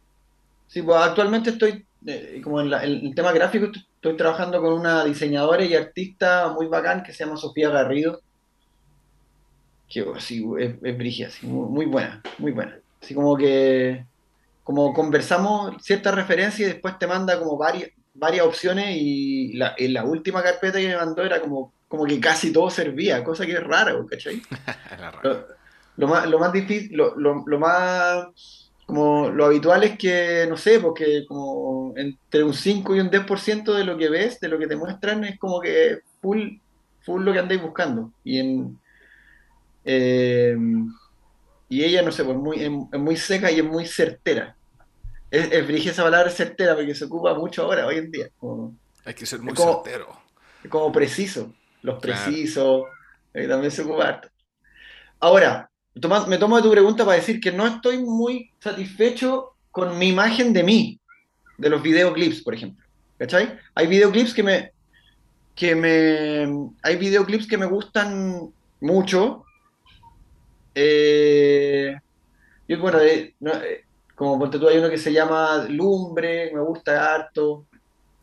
[0.67, 4.61] Sí, pues actualmente estoy, eh, como en, la- en el tema gráfico, estoy, estoy trabajando
[4.61, 8.23] con una diseñadora y artista muy bacán que se llama Sofía Garrido,
[9.89, 12.79] que oh, sí, es, es brígida, sí, muy, muy buena, muy buena.
[13.01, 14.07] Así como que,
[14.63, 19.95] como conversamos ciertas referencias y después te manda como varias, varias opciones y la, en
[19.95, 23.53] la última carpeta que me mandó era como, como que casi todo servía, cosa que
[23.53, 24.43] es rara, ¿cachai?
[25.23, 25.47] Lo,
[25.97, 28.27] lo más, lo más difícil, lo, lo- más,
[28.87, 33.75] como lo habitual es que, no sé, porque como entre un 5 y un 10%
[33.75, 36.59] de lo que ves, de lo que te muestran, es como que full,
[37.01, 38.13] full lo que andáis buscando.
[38.23, 38.79] Y en,
[39.85, 40.57] eh,
[41.69, 44.57] y ella, no sé, pues muy, es, es muy seca y es muy certera.
[45.31, 48.29] Es, es esa palabra certera porque se ocupa mucho ahora, hoy en día.
[48.39, 48.75] Como,
[49.05, 50.09] Hay que ser muy es como- certero.
[50.69, 52.01] como preciso, los Claro.
[52.01, 52.83] precisos,
[53.35, 54.29] eh, también se ocupa harto.
[55.21, 59.99] Ahora, toma- me tomo de tu pregunta para decir que no estoy muy satisfecho con
[59.99, 61.01] mi imagen de mí,
[61.57, 62.85] de los videoclips, por ejemplo.
[63.19, 63.59] ¿Cachai?
[63.75, 64.73] Hay videoclips que me,
[65.55, 69.45] que me, hay videoclips que me gustan mucho.
[70.75, 71.97] Eh,
[72.69, 76.61] y bueno, eh, no, eh, como ponte tú, hay uno que se llama Lumbre, me
[76.61, 77.67] gusta harto.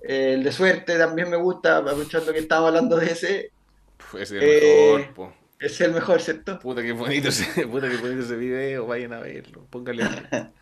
[0.07, 3.53] El de suerte también me gusta, aprovechando que estamos hablando de ese,
[3.99, 5.33] Uf, Ese es el Eh, mejor, po.
[5.59, 6.59] es el mejor, ¿cierto?
[6.59, 10.03] Puta que bonito ese, puta que bonito ese video, vayan a verlo, póngale.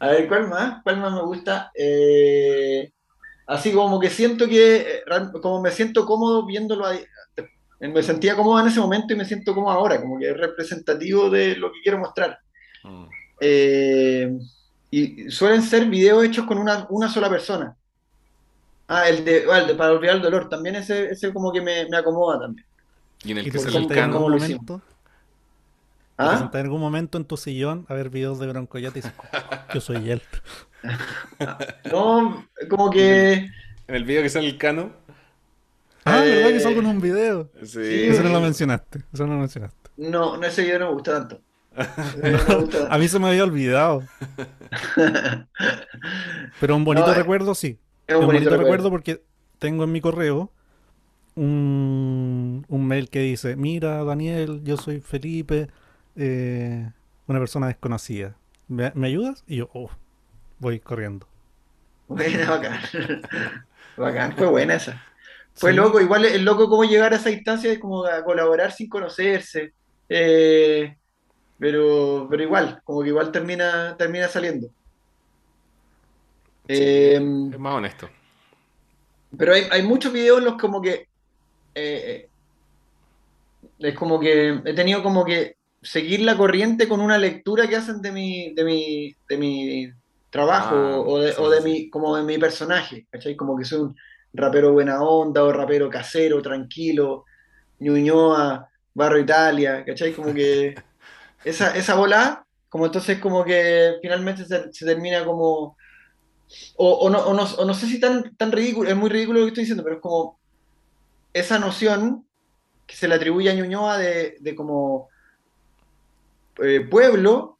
[0.00, 0.82] A ver, ¿cuál más?
[0.82, 1.70] ¿Cuál más me gusta?
[1.74, 2.92] Eh,
[3.46, 5.02] así como que siento que, eh,
[5.42, 7.00] como me siento cómodo viéndolo ahí.
[7.80, 10.36] Eh, Me sentía cómodo en ese momento y me siento cómodo ahora, como que es
[10.36, 12.38] representativo de lo que quiero mostrar.
[12.84, 13.06] Mm.
[13.40, 14.38] Eh,
[14.90, 17.76] y suelen ser videos hechos con una, una sola persona.
[18.88, 21.60] Ah, el de, ah, el de Para olvidar el dolor, también ese, ese como que
[21.60, 22.66] me, me acomoda también.
[23.24, 24.12] Y en el ¿Y que ejemplo, sentás en cano.
[24.12, 24.82] ¿cómo algún momento?
[26.40, 26.50] ¿Te ¿Ah?
[26.52, 29.12] en algún momento en tu sillón a ver videos de Bronco ya te dices,
[29.74, 30.22] yo soy él?
[31.84, 33.34] No, como que...
[33.86, 34.92] En el video que sale el cano.
[36.04, 37.50] Ah, Eh, ¿verdad que salgo en un video?
[37.62, 38.04] Sí.
[38.08, 39.00] Eso no lo mencionaste.
[39.12, 39.90] Eso no lo mencionaste.
[39.96, 41.40] No, no, ese video no me gusta tanto.
[42.22, 44.02] No A mí se me había olvidado.
[46.60, 47.78] Pero un bonito No, eh, recuerdo, sí.
[48.08, 48.90] Es un bonito recuerdo recuerdo.
[48.90, 49.24] porque
[49.58, 50.52] tengo en mi correo
[51.36, 55.68] un, un mail que dice, mira Daniel, yo soy Felipe,
[56.16, 56.92] eh,
[57.26, 58.38] una persona desconocida.
[58.68, 59.44] ¿Me, me ayudas?
[59.46, 59.90] Y yo, oh,
[60.58, 61.28] voy corriendo.
[62.06, 62.80] Buena, bacán.
[63.96, 65.02] Bacán, fue buena esa.
[65.54, 65.74] Fue Sí.
[65.74, 69.74] loco, igual es loco cómo llegar a esa instancia de como a colaborar sin conocerse.
[70.08, 70.96] Eh,
[71.58, 74.68] pero, pero igual, como que igual termina, termina saliendo.
[76.68, 78.08] Eh, Es más honesto.
[79.36, 81.08] pero hay, hay muchos videos en los como que
[81.74, 82.30] eh,
[83.78, 88.00] es como que he tenido como que seguir la corriente con una lectura que hacen
[88.02, 89.90] de mi, de mi, de mi
[90.30, 93.36] trabajo Ah, o de, sí, o de sí, mi, como de mi personaje, ¿cachai?
[93.36, 93.96] Como que soy un
[94.32, 97.24] rapero buena onda o rapero casero, tranquilo,
[97.80, 100.14] Ñuñoa, Barro Italia, ¿cachai?
[100.14, 100.82] Como que
[101.44, 105.76] esa, esa bola, como entonces como que finalmente se, se termina como,
[106.76, 109.40] o, o no, o, no, o no sé si tan, tan ridículo, es muy ridículo
[109.40, 110.38] lo que estoy diciendo, pero es como
[111.32, 112.26] esa noción
[112.86, 115.08] que se le atribuye a Ñuñoa de, de como
[116.62, 117.58] eh, pueblo,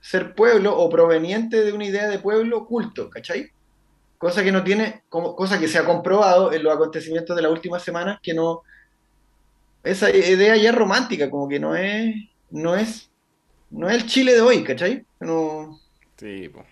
[0.00, 3.50] ser pueblo o proveniente de una idea de pueblo culto, ¿cachai?
[4.18, 7.52] Cosa que no tiene, como, cosa que se ha comprobado en los acontecimientos de las
[7.52, 8.62] últimas semanas, que no,
[9.82, 12.16] esa idea ya es romántica, como que no es,
[12.50, 13.10] no es,
[13.70, 15.06] no es el Chile de hoy, ¿cachai?
[15.20, 15.78] No,
[16.16, 16.64] Sí, po.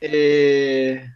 [0.00, 1.08] Eh,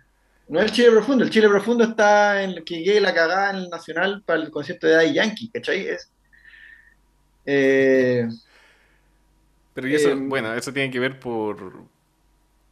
[0.48, 3.56] no es el Chile profundo, el Chile profundo está en que llegue la cagada en
[3.56, 5.88] el Nacional para el concierto de Daddy Yankee, ¿cachai?
[5.88, 6.12] Es,
[7.46, 8.26] eh,
[9.74, 11.88] Pero y eso, Em, bueno, eso tiene que ver por,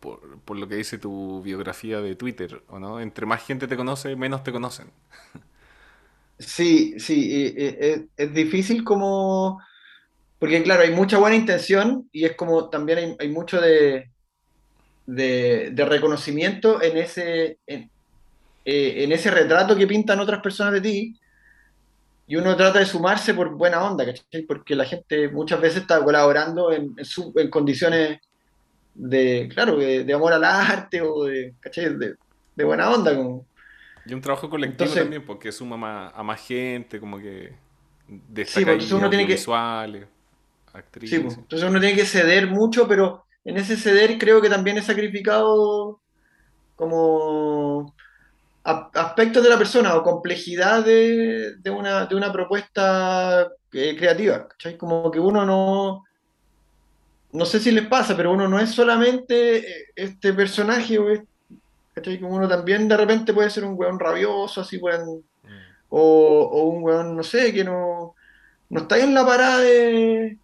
[0.00, 3.00] por, por lo que dice tu biografía de Twitter, ¿o no?
[3.00, 4.92] Entre más gente te conoce, menos te conocen.
[6.38, 9.60] sí, sí, eh, es, es difícil como,
[10.38, 14.12] porque claro, hay mucha buena intención y es como también hay, hay mucho de,
[15.10, 17.90] de, de reconocimiento en ese, en,
[18.66, 21.16] eh, en ese retrato que pintan otras personas de ti,
[22.26, 24.42] y uno trata de sumarse por buena onda, ¿cachai?
[24.42, 28.18] Porque la gente muchas veces está colaborando en, en su- en condiciones
[28.94, 31.96] de, claro, de, de amor al arte o de, ¿cachai?
[31.96, 32.16] De,
[32.54, 33.46] de buena onda, como.
[34.04, 37.54] Y un trabajo colectivo Entonces- también, porque suma más- a más gente, como que
[38.06, 41.20] Sí, destaca pues, entonces uno tiene que- visuales, Sí, actrices.
[41.22, 44.82] pues, entonces uno tiene que ceder mucho, pero en ese ceder creo que también he
[44.82, 46.00] sacrificado
[46.76, 47.94] como
[48.62, 54.76] aspectos de la persona o complejidad de, de una, de una propuesta eh, creativa, ¿cachai?
[54.76, 56.04] Como que uno no,
[57.32, 60.98] no sé si les pasa, pero uno no es solamente eh, este personaje,
[61.94, 62.20] ¿cachai?
[62.20, 65.48] Como uno también de repente puede ser un weón rabioso, así pueden, Mm.
[65.90, 66.00] o,
[66.52, 68.14] o un weón, no sé, que no,
[68.68, 70.38] no está en la parada de,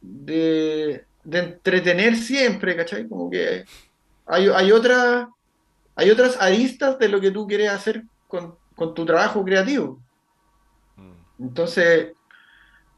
[0.00, 3.08] de, de entretener siempre, ¿cachai?
[3.08, 3.64] Como que
[4.26, 5.26] hay, hay otras,
[5.96, 10.00] hay otras aristas de lo que tú quieres hacer con, con tu trabajo creativo.
[10.96, 11.44] Mm.
[11.46, 12.12] Entonces,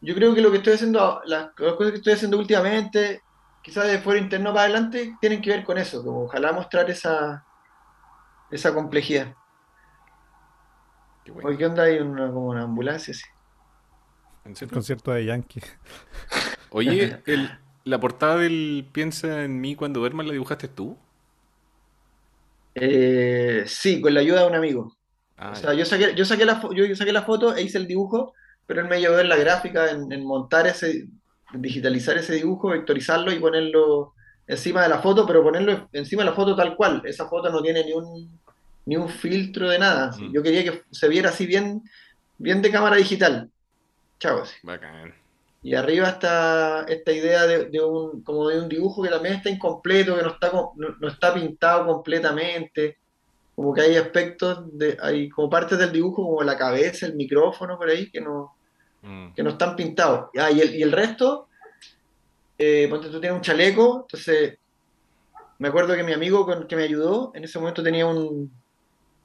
[0.02, 3.22] yo creo que lo que estoy haciendo, las, las cosas que estoy haciendo últimamente,
[3.62, 7.42] quizás de fuera interno para adelante, tienen que ver con eso, como ojalá mostrar esa,
[8.50, 9.34] esa complejidad.
[11.24, 11.48] Qué bueno.
[11.48, 11.84] Oye, ¿qué onda?
[11.84, 13.24] Hay una, como una ambulancia, sí.
[14.44, 15.60] ¿En El concierto de Yankee.
[16.70, 20.96] Oye, el- la portada del Piensa en mí cuando duermas la dibujaste tú.
[22.74, 24.96] Eh, sí, con la ayuda de un amigo.
[25.37, 27.87] Ah, O sea, yo saqué, yo saqué la, yo saqué la foto e hice el
[27.88, 28.35] dibujo,
[28.66, 31.09] pero él me ayudó en la gráfica, en, en montar ese,
[31.55, 34.14] en digitalizar ese dibujo, vectorizarlo y ponerlo
[34.46, 37.03] encima de la foto, pero ponerlo encima de la foto tal cual.
[37.07, 38.40] Esa foto no tiene ni un,
[38.87, 40.16] ni un filtro de nada.
[40.16, 40.33] Mm.
[40.33, 41.83] Yo quería que se viera así bien,
[42.38, 43.51] bien de cámara digital.
[44.20, 44.44] Chao.
[44.62, 45.17] bacán.
[45.62, 49.51] Y arriba está esta idea de, de un, como de un dibujo que también está
[49.51, 52.99] incompleto, que no está, no, no está pintado completamente.
[53.57, 57.77] Como que hay aspectos, de, hay como partes del dibujo, como la cabeza, el micrófono
[57.77, 58.55] por ahí, que no,
[59.01, 59.33] Mm.
[59.33, 60.29] que no están pintados.
[60.37, 61.47] Ah, y, el, y el resto,
[62.59, 64.59] eh, ponte tú tienes un chaleco, entonces
[65.61, 68.51] me acuerdo que mi amigo con, que me ayudó, en ese momento tenía un,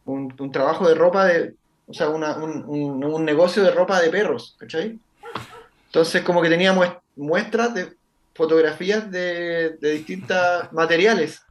[0.06, 1.56] un, un trabajo de ropa, de,
[1.88, 5.00] o sea, una- un, un- un negocio de ropa de perros, ¿cachai?
[5.94, 7.94] Entonces como que tenía mues- muestras de
[8.34, 10.38] fotografías de, de distintos
[10.74, 11.44] materiales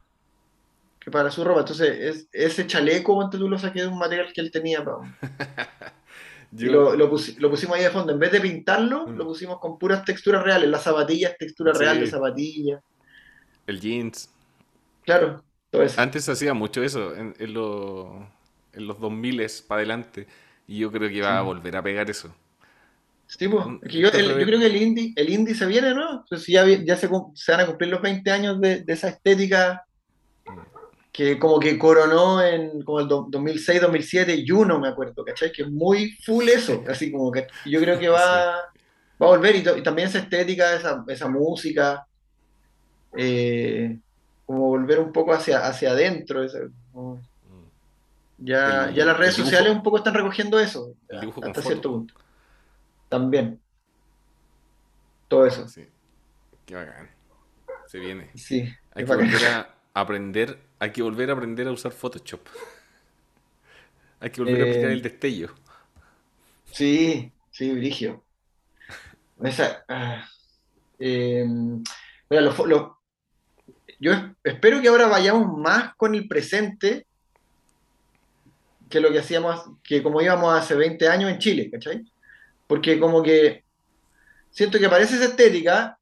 [0.99, 1.61] que para su ropa.
[1.61, 4.83] Entonces es- ese chaleco, ponte tú lo saqué de un material que él tenía.
[6.51, 8.11] Yo, lo, lo pusi- lo pusimos ahí de fondo.
[8.13, 9.15] En vez de pintarlo, Mm.
[9.17, 10.69] lo pusimos con puras texturas reales.
[10.69, 11.79] Las zapatillas, textura Sí.
[11.79, 12.81] real de zapatilla.
[13.65, 14.29] el jeans.
[15.05, 15.99] Claro, todo eso.
[16.01, 18.27] Antes se hacía mucho eso, en, en lo-
[18.73, 20.27] en los 2000 para adelante.
[20.67, 22.33] Y yo creo que va a volver a pegar eso.
[23.37, 26.19] Sí, pues, Mm, que yo, el- creo que el indie, el indie se viene, ¿no?
[26.21, 29.83] Entonces ya, vi- ya se, van a cumplir los 20 años de, de esa estética
[31.11, 35.51] que como que coronó en como el do- 2006, 2007, Juno, me acuerdo, ¿cachai?
[35.51, 38.55] Que es muy full eso, así como que yo creo que va,
[39.21, 42.05] va a volver y, to- y también esa estética, esa, esa música,
[43.17, 43.97] eh,
[44.45, 46.59] como volver un poco hacia, hacia adentro, esa-
[46.91, 47.21] como-
[48.39, 50.93] ya, El- ya las redes dibujo- sociales un poco están recogiendo eso,
[51.47, 52.13] hasta cierto punto.
[53.13, 53.61] También.
[55.27, 55.67] Todo eso.
[55.67, 55.85] Sí.
[56.65, 57.11] Qué bacán.
[57.85, 58.31] Se viene.
[58.33, 58.61] Sí,
[58.95, 59.27] Hay que bacán.
[59.31, 62.41] volver a aprender, hay que volver a aprender a usar Photoshop.
[64.19, 65.53] Hay que volver a Eh, aplicar el destello.
[66.71, 68.23] Sí, sí, Brigio.
[69.43, 70.25] Esa, ah,
[70.97, 71.45] eh,
[72.29, 72.93] mira, los los-
[73.99, 77.05] yo es- espero que ahora vayamos más con el presente
[78.89, 82.03] que lo que hacíamos, que como íbamos hace 20 años en Chile, ¿cachai?
[82.73, 83.63] Porque como que
[84.49, 85.99] siento que aparece esa estética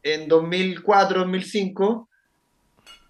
[0.00, 2.08] en 2004, 2005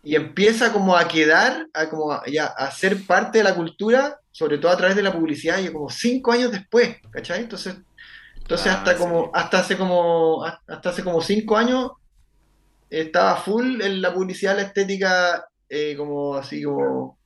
[0.03, 4.19] y empieza como a quedar, a como a, ya, a ser parte de la cultura,
[4.31, 7.43] sobre todo a través de la publicidad, y como cinco años después, ¿cachai?
[7.43, 7.77] Entonces,
[8.39, 9.31] entonces Ah, hasta como, sí.
[9.35, 11.91] hasta hace como, hasta hace como cinco años
[12.89, 17.19] estaba full en la publicidad, la estética, eh, como así como,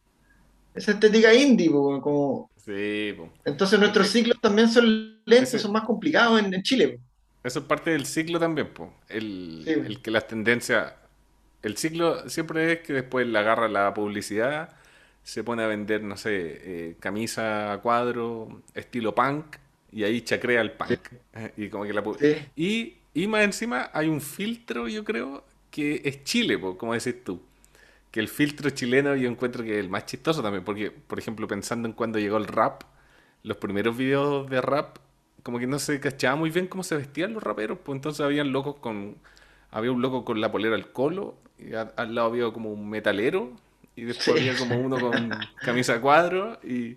[0.74, 3.32] esa estética indie, como, Sí, po.
[3.44, 6.88] entonces nuestros ciclos también son lentos, ese- son más complicados en, en Chile.
[6.88, 7.04] po.
[7.44, 8.92] Eso es parte del ciclo también, po.
[9.08, 9.70] El, Sí.
[9.70, 10.92] el que las tendencias.
[11.62, 14.76] El ciclo siempre es que después le agarra la publicidad,
[15.22, 16.30] se pone a vender, no sé,
[16.90, 19.56] eh, camisa a cuadro, estilo punk,
[19.92, 21.00] y ahí chacrea el punk.
[21.56, 22.02] Y como que la
[22.56, 27.24] y, y más encima hay un filtro, yo creo, que es Chile, po, como decís
[27.24, 27.40] tú.
[28.10, 31.46] Que el filtro chileno yo encuentro que es el más chistoso también, porque, por ejemplo,
[31.48, 32.82] pensando en cuando llegó el rap,
[33.42, 34.98] los primeros videos de rap,
[35.42, 38.52] como que no se cachaba muy bien cómo se vestían los raperos, pues entonces habían
[38.52, 39.16] locos con,
[39.70, 42.88] había un loco con la polera al colo, y a- al lado había como un
[42.88, 43.52] metalero,
[43.96, 44.42] y después Sí.
[44.42, 46.96] había como uno con camisa a cuadro, y,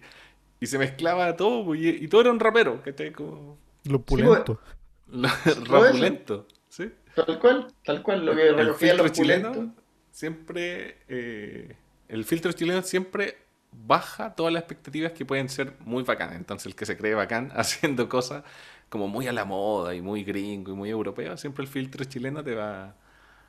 [0.62, 3.12] Y se mezclaba todo, pues, y, y todo era un rapero, ¿cachai?
[3.12, 4.60] Como Lo pulento.
[5.68, 6.92] rapulento, ¿sí?
[7.16, 9.81] Tal cual, tal cual, lo que el recogía filtro los chileno pulentos.
[10.22, 11.76] Siempre eh,
[12.10, 13.38] el filtro chileno siempre
[13.72, 17.52] baja todas las expectativas que pueden ser muy bacanas entonces el que se cree bacán
[17.56, 18.44] haciendo cosas
[18.90, 22.44] como muy a la moda y muy gringo y muy europeo siempre el filtro chileno
[22.44, 22.96] te va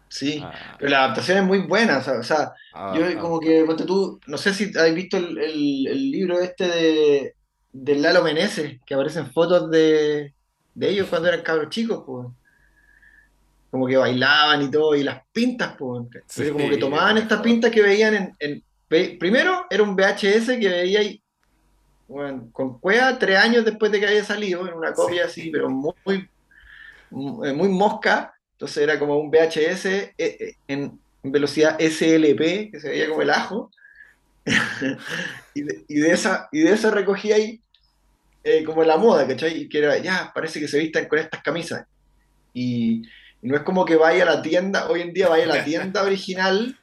[0.08, 3.20] Sí, a, pero la adaptación es muy buena, o sea, o sea, a- yo a-
[3.20, 7.36] como que, ponte tú, no sé si has visto el, el- el libro este de,
[7.72, 10.34] de Lalo Meneses, que aparecen fotos de,
[10.74, 12.28] de ellos cuando eran cabros chicos, pues.
[13.72, 16.06] Como que bailaban y todo, y las pintas, pues.
[16.28, 18.62] Sí, como que tomaban estas pintas que veían en,
[19.18, 21.22] Primero era un VHS que veía ahí,
[22.06, 25.70] bueno, con cueva tres años después de que había salido, en una copia así, pero
[25.70, 28.34] muy, muy, muy mosca.
[28.52, 33.30] Entonces era como un VHS eh, eh, en velocidad SLP, que se veía como el
[33.30, 33.70] ajo.
[35.54, 37.62] y, de, y de esa, y de eso recogí ahí
[38.44, 39.62] eh, como la moda, ¿cachai?
[39.62, 41.86] Y que era, ya, parece que se vistan con estas camisas.
[42.52, 43.02] Y,
[43.43, 45.64] y no es como que vaya a la tienda, hoy en día vaya a la
[45.66, 46.78] tienda original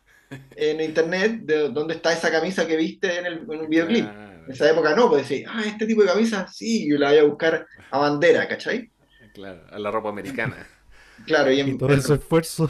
[0.56, 4.06] en internet de donde está esa camisa que viste en el, en el videoclip.
[4.06, 7.20] En esa época no, pues decir, ah, este tipo de camisa, sí, yo la voy
[7.20, 8.92] a buscar a bandera, ¿cachai?
[9.34, 10.68] claro, a la ropa americana
[11.26, 12.70] Claro, y Y en todo ese esfuerzo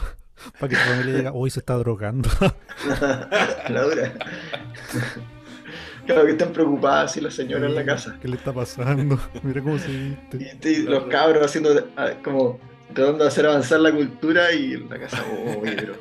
[0.60, 2.30] para que tu familia diga, hoy se está drogando.
[3.70, 4.14] la dura.
[6.06, 8.18] Claro que estén preocupadas si la señora en la casa.
[8.22, 9.20] ¿Qué le está pasando?
[9.44, 10.70] Mira cómo se viste.
[10.70, 12.60] Y los cabros haciendo ah, como
[12.94, 15.96] tratando de hacer avanzar la cultura y en la casa, oh, oye, pero.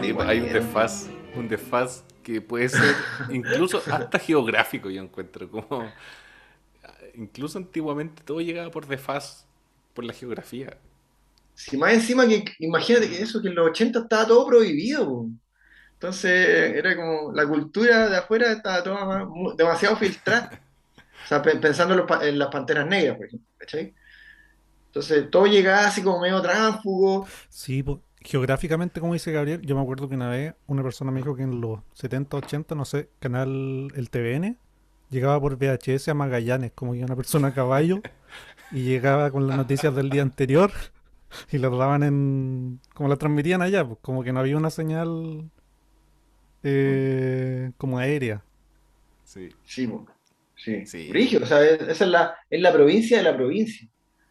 [0.00, 2.94] Sí, hay un desfaz un desfaz que puede ser
[3.30, 5.84] incluso hasta geográfico yo encuentro como
[7.14, 9.46] incluso antiguamente todo llegaba por desfaz
[9.94, 10.78] por la geografía
[11.54, 15.30] Si más encima que, imagínate que eso, que en los 80 estaba todo prohibido, po.
[15.94, 16.32] Entonces
[16.76, 20.50] era como, la cultura de afuera estaba toda más- demasiado filtrada.
[21.24, 23.94] O sea, pe- pensando en, los pa- en las panteras negras, por ejemplo, ¿cachai?
[24.86, 27.26] Entonces todo llegaba así como medio tránfugo.
[27.48, 27.84] Sí,
[28.22, 31.42] geográficamente, como dice Gabriel, yo me acuerdo que una vez una persona me dijo que
[31.42, 34.58] en los 70, 80, no sé, canal el TVN,
[35.10, 38.00] llegaba por VHS a Magallanes, como que una persona a caballo,
[38.72, 40.70] y llegaba con las noticias del día anterior
[41.50, 42.80] y las daban en.
[42.94, 45.50] como las transmitían allá, pues como que no había una señal
[46.62, 48.42] eh, como aérea.
[49.24, 50.06] sí Sí, po.
[50.56, 50.84] sí.
[50.86, 51.08] Sí.
[51.08, 53.88] Brígido, o sea, es- esa es la, es la provincia de la provincia.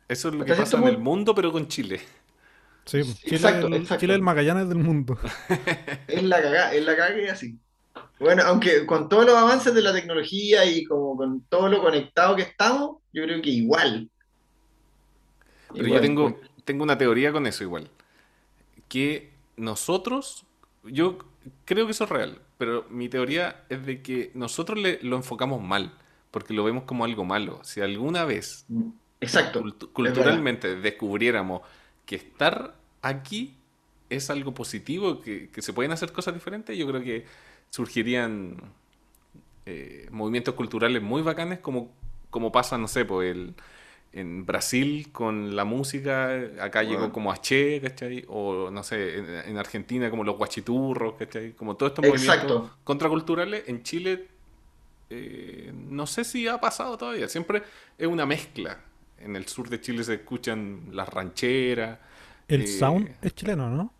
[0.07, 1.99] eso es lo que pasa en el mundo pero con Chile
[2.85, 3.99] Sí, pues, Chile, Exacto, el, exacto.
[4.01, 5.15] Chile el Magallanes del mundo.
[6.07, 7.55] Es la cagada, es la cagada que es así.
[8.19, 12.35] Bueno, aunque con todos los avances de la tecnología y como con todo lo conectado
[12.35, 14.09] que estamos, yo creo que igual.
[15.73, 17.89] Pero Igual, yo tengo, tengo una teoría con eso igual.
[18.87, 20.45] Que nosotros,
[20.83, 21.19] yo
[21.65, 25.61] creo que eso es real, pero mi teoría es de que nosotros le, lo enfocamos
[25.61, 25.93] mal,
[26.31, 27.59] porque lo vemos como algo malo.
[27.63, 28.65] Si alguna vez
[29.21, 29.61] Exacto.
[29.61, 31.61] cultu- culturalmente descubriéramos
[32.05, 33.55] que estar aquí
[34.09, 37.25] es algo positivo, que, que se pueden hacer cosas diferentes, yo creo que
[37.69, 38.57] surgirían
[39.67, 41.91] eh, movimientos culturales muy bacanes, como,
[42.31, 43.53] como pasa, no sé, pues el,
[44.11, 48.25] en Brasil con la música, acá llegó como Che, ¿cachai?
[48.27, 51.51] O no sé, en, en Argentina como los guachiturros, ¿cachai?
[51.53, 52.47] Como todos estos Exacto.
[52.47, 54.27] movimientos contraculturales, en Chile
[55.11, 57.63] eh, no sé si ha pasado todavía, siempre
[57.97, 58.79] es una mezcla.
[59.19, 61.99] En el sur de Chile se escuchan las rancheras.
[62.47, 63.93] El eh, sound es chileno, ¿no?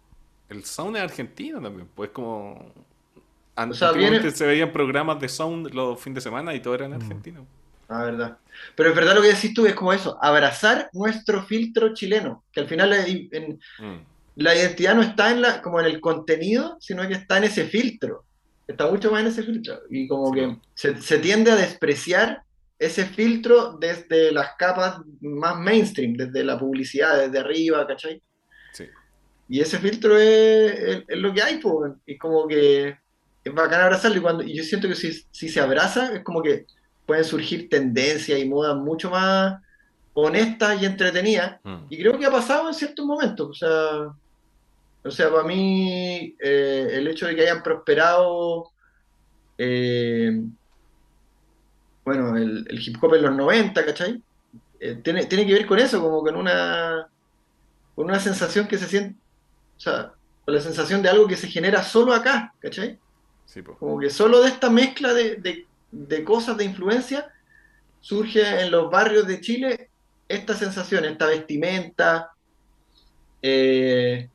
[0.50, 2.52] El sound es argentino también, pues como...
[2.54, 6.76] O sea, Antiguamente viene- se veían programas de sound los fines de semana y todo
[6.76, 7.44] eran argentinos.
[7.90, 8.38] Ah, verdad.
[8.76, 12.60] Pero es verdad lo que decís tú, es como eso, abrazar nuestro filtro chileno, que
[12.62, 13.98] al final la, en- Mm.
[14.36, 17.66] la identidad no está en la, como en el contenido, sino que está en ese
[17.66, 18.24] filtro.
[18.68, 19.80] Está mucho más en ese filtro.
[19.90, 20.40] Y como Sí.
[20.40, 22.44] que se, se tiende a despreciar
[22.78, 28.22] ese filtro desde las capas más mainstream, desde la publicidad, desde arriba, ¿cachai?
[28.72, 28.86] Sí.
[29.50, 31.94] Y ese filtro es, es- es lo que hay, pues.
[32.06, 32.96] Y como que
[33.44, 34.18] es bacán abrazarlo.
[34.18, 36.66] Y, cuando, y yo siento que si, si se abraza, es como que
[37.10, 39.60] pueden surgir tendencias y modas mucho más
[40.14, 41.60] honestas y entretenidas.
[41.64, 41.78] Mm.
[41.90, 43.50] Y creo que ha pasado en ciertos momentos.
[43.50, 44.14] O sea,
[45.04, 48.70] o sea para mí, eh, el hecho de que hayan prosperado,
[49.58, 50.40] eh,
[52.06, 54.22] bueno, el, el hip hop en los 90, ¿cachai?
[54.80, 57.08] Eh, tiene, tiene que ver con eso, como con una,
[57.96, 59.20] con una sensación que se siente,
[59.78, 60.14] o sea,
[60.46, 63.00] con la sensación de algo que se genera solo acá, ¿cachai?
[63.48, 63.64] Sí.
[63.64, 67.28] Como que solo de esta mezcla de, de- de cosas, de influencia,
[68.02, 69.90] surge en los barrios de Chile
[70.28, 72.32] esta sensación, esta vestimenta,
[73.42, 74.30] eh,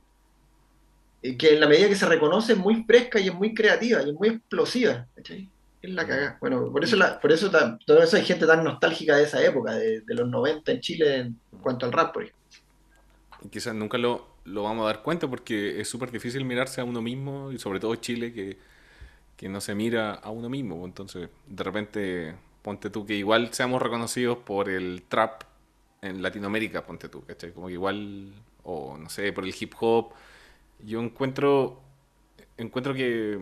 [1.39, 4.11] que en la medida que se reconoce es muy fresca y es muy creativa y
[4.11, 5.07] es muy explosiva.
[5.15, 5.49] ¿cachai?
[5.81, 6.39] Es la cagada.
[6.41, 9.43] Bueno, por eso, la, por eso, ta- todo eso hay gente tan nostálgica de esa
[9.43, 12.41] época, de, de los 90 en Chile en cuanto al rap, por ejemplo.
[13.43, 16.85] Y quizás nunca lo, lo vamos a dar cuenta porque es súper difícil mirarse a
[16.85, 18.59] uno mismo y sobre todo Chile que,
[19.45, 20.77] que no se mira a uno mismo.
[20.77, 25.43] pues, Entonces, de repente, ponte tú que igual seamos reconocidos por el trap
[26.01, 27.53] en Latinoamérica, ponte tú, ¿cachai?
[27.53, 28.33] Como que igual,
[28.63, 30.15] o no sé, por el hip hop.
[30.83, 31.79] Yo encuentro,
[32.57, 33.39] encuentro que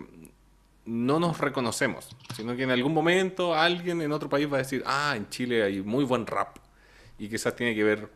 [0.87, 4.83] no nos reconocemos, sino que en algún momento alguien en otro país va a decir,
[4.85, 6.57] ah, en Chile hay muy buen rap.
[7.17, 8.09] Y quizás tiene que ver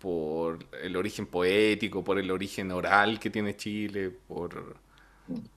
[0.00, 4.76] por el origen poético, por el origen oral que tiene Chile, por...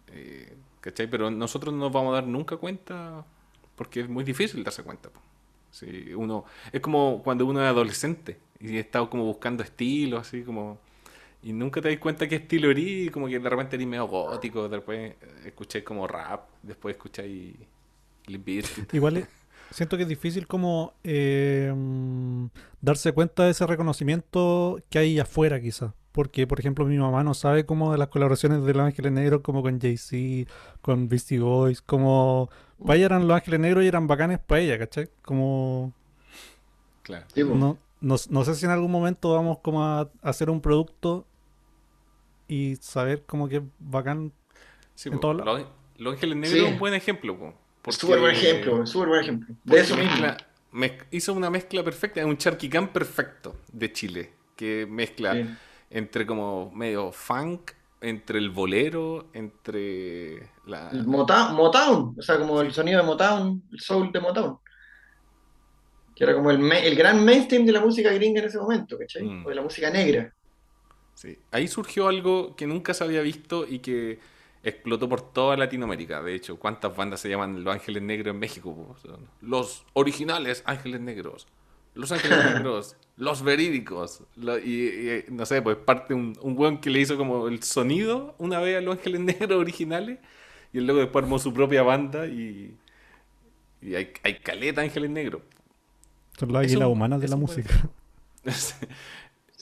[0.10, 1.08] eh, ¿Cachai?
[1.08, 3.24] Pero nosotros no nos vamos a dar nunca cuenta
[3.76, 5.10] porque es muy difícil darse cuenta.
[5.72, 10.80] Sí, uno, es como cuando uno es adolescente y está como buscando estilos, así como...
[11.44, 14.70] Y nunca te das cuenta qué estilo eres, como que de repente eres medio gótico,
[14.70, 17.56] después escucháis como rap, después escucháis.
[18.94, 19.28] Igual
[19.72, 22.46] siento que es difícil como eh, mm,
[22.80, 25.94] darse cuenta de ese reconocimiento que hay afuera quizás.
[26.12, 29.42] Porque, por ejemplo, mi mamá no sabe como de las colaboraciones de Los Ángeles Negros
[29.42, 30.52] como con Jay-Z,
[30.82, 32.50] con Beastie Boys, como...
[32.86, 35.10] Para ella eran Los Ángeles Negros y eran bacanes para ella, ¿cachai?
[35.22, 35.94] Como...
[37.04, 37.26] Claro.
[37.56, 41.26] No, no, no sé si en algún momento vamos como a hacer un producto
[42.48, 44.34] y saber como que es bacán.
[44.96, 45.66] Sí, En todos lados.
[45.98, 46.66] Los, Ángeles Negros Sí.
[46.66, 47.38] es un buen ejemplo.
[47.38, 49.56] po, porque- Súper buen ejemplo, súper buen ejemplo.
[49.64, 50.28] De eso mismo.
[51.12, 55.58] hizo una mezcla perfecta, es un charquicán perfecto de Chile, que mezcla.
[55.92, 57.72] Entre como medio funk,
[58.02, 60.90] entre el bolero, entre la...
[60.90, 64.58] El Motown, Motown, o sea, como el sonido de Motown, el soul de Motown.
[66.16, 69.24] Que era como el, el gran mainstream de la música gringa en ese momento, ¿cachai?
[69.24, 69.46] Mm.
[69.46, 70.34] O de la música negra.
[71.14, 71.38] Sí.
[71.52, 74.20] Ahí surgió algo que nunca se había visto y que
[74.64, 76.22] explotó por toda Latinoamérica.
[76.22, 78.96] De hecho, ¿cuántas bandas se llaman Los Ángeles Negros en México?
[79.42, 81.48] los originales Ángeles Negros.
[81.94, 82.96] Los Ángeles Negros.
[83.22, 84.24] Los verídicos.
[84.36, 87.62] Lo- y, y, no sé, pues parte un, un weón que le hizo como el
[87.62, 90.18] sonido una vez a Los Ángeles Negros originales.
[90.74, 92.76] Y el luego después armó su propia banda y,
[93.82, 95.44] y hay, hay caleta Ángeles Negros.
[96.40, 97.90] Son las águilas humanas de la música.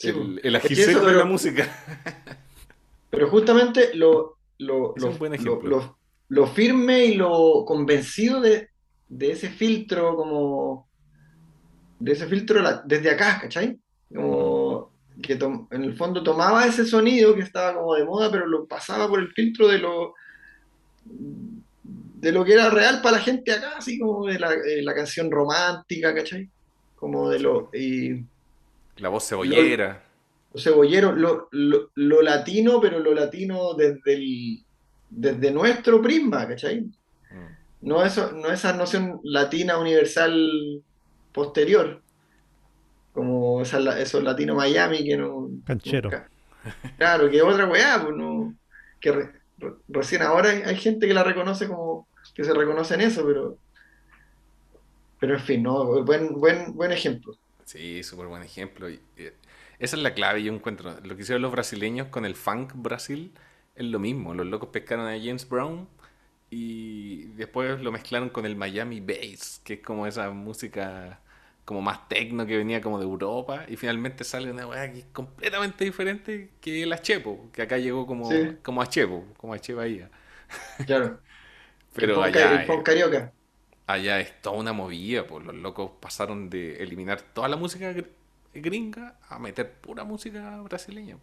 [0.01, 1.68] El el es que ajicero eso, de la música.
[3.10, 5.70] Pero justamente lo, lo, Es lo, un buen lo- ejemplo.
[5.70, 5.97] lo-
[6.30, 8.70] lo firme y lo convencido de,
[9.10, 10.88] de ese filtro, como
[11.99, 13.77] de ese filtro la- desde acá, ¿cachai?
[14.13, 14.91] Como
[15.21, 19.07] que en el fondo tomaba ese sonido que estaba como de moda, pero lo pasaba
[19.07, 20.13] por el filtro de lo
[21.05, 24.93] de lo que era real para la gente acá, así como de la, eh, la
[24.93, 26.49] canción romántica, ¿cachai?
[26.95, 28.23] Como de lo, y
[28.97, 30.03] La voz cebollera.
[30.53, 34.59] los cebolleros, lo, lo, lo latino, pero lo latino desde el,
[35.09, 36.81] desde nuestro prisma, ¿cachai?
[36.81, 37.87] Mm.
[37.87, 40.83] No, eso, no esa noción latina universal
[41.43, 42.03] posterior,
[43.13, 45.49] como esa, esos latino Miami que no...
[45.65, 46.09] Canchero.
[46.09, 46.29] nunca-
[46.97, 48.55] Claro, que es otra weá, pues no...
[48.99, 52.07] Que re- re- recién ahora hay, hay gente que la reconoce como...
[52.35, 53.57] que se reconoce en eso, pero...
[55.19, 57.33] Pero en fin, no, buen, buen, buen ejemplo.
[57.65, 58.87] Sí, súper buen ejemplo.
[58.89, 59.33] Eh,
[59.79, 60.99] esa es la clave, yo encuentro.
[61.03, 63.33] Lo que hicieron los brasileños con el funk Brasil
[63.75, 64.33] es lo mismo.
[64.33, 65.87] Los locos pescaron a James Brown
[66.49, 71.21] y después lo mezclaron con el Miami Bass, que es como esa música
[71.70, 75.05] como más tecno que venía como de Europa y finalmente sale una weá que es
[75.13, 78.55] completamente diferente que el Achepo, que acá llegó como, Sí.
[78.63, 80.09] como Achepo, como Ache Bahía.
[80.88, 81.20] Claro.
[81.93, 83.32] Pero el allá, el carioca.
[83.86, 88.09] allá es toda una movida, pues los locos pasaron de eliminar toda la música gr-
[88.55, 91.17] gringa a meter pura música brasileña.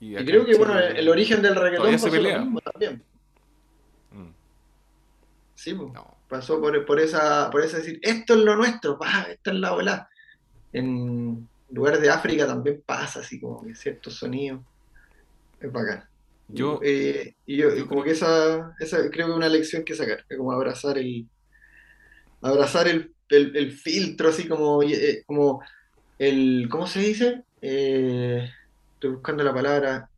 [0.00, 3.02] Y creo que, bueno, Chile el, el origen del reggaetón se lo mismo también.
[4.12, 4.30] Mm,
[5.56, 5.92] Sí, pues.
[5.92, 6.15] no.
[6.28, 9.74] Pasó por, por esa, por esa decir, esto es lo nuestro, pa, esta es la
[9.74, 10.08] ola.
[10.72, 14.62] En lugares de África también pasa así como que ciertos sonidos.
[15.60, 16.04] Es bacán.
[16.48, 19.94] Yo, Eh, y yo, como creo- que esa, esa creo que es una lección que
[19.94, 21.28] sacar, que como abrazar el
[22.40, 25.62] abrazar el, el, el filtro, así como, eh, como
[26.18, 27.44] el, ¿cómo se dice?
[27.60, 28.48] Eh,
[28.94, 30.10] estoy buscando la palabra.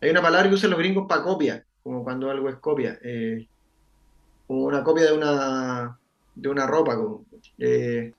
[0.00, 2.98] Hay una palabra que usan los gringos para copia, como cuando algo es copia.
[3.02, 3.46] eh,
[4.52, 5.98] como una copia de una
[6.34, 7.24] de una ropa, como,
[7.58, 8.12] eh,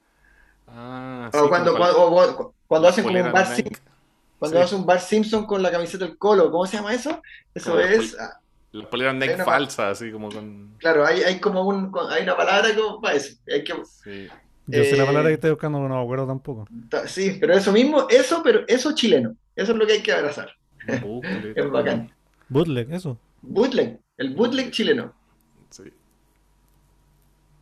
[0.67, 3.65] ah, o cuando, cuando, o- cuando hacen como un bar Sim-
[4.39, 4.63] cuando Sí.
[4.65, 7.21] hace un Bar Simpson con la camiseta del Colo, ¿cómo se llama eso?
[7.55, 8.39] Eso Como es, ah,
[8.73, 10.73] Las poleras Nike Hay una- falsas, así como con...
[10.79, 13.37] Claro, hay, hay como un, hay una palabra como para eso.
[13.49, 13.73] Hay que,
[14.03, 14.27] Sí.
[14.65, 16.67] Yo sé la Eh, palabra que estoy buscando, pero no me acuerdo tampoco.
[16.89, 19.35] ta- sí, pero eso mismo, eso, pero eso es chileno.
[19.55, 20.49] Eso es lo que hay que abrazar.
[21.01, 21.53] Bootleg.
[21.57, 22.11] Es bacán.
[22.49, 23.17] Bootleg, eso.
[23.41, 25.13] Bootleg, el bootleg chileno.
[25.69, 25.83] Sí.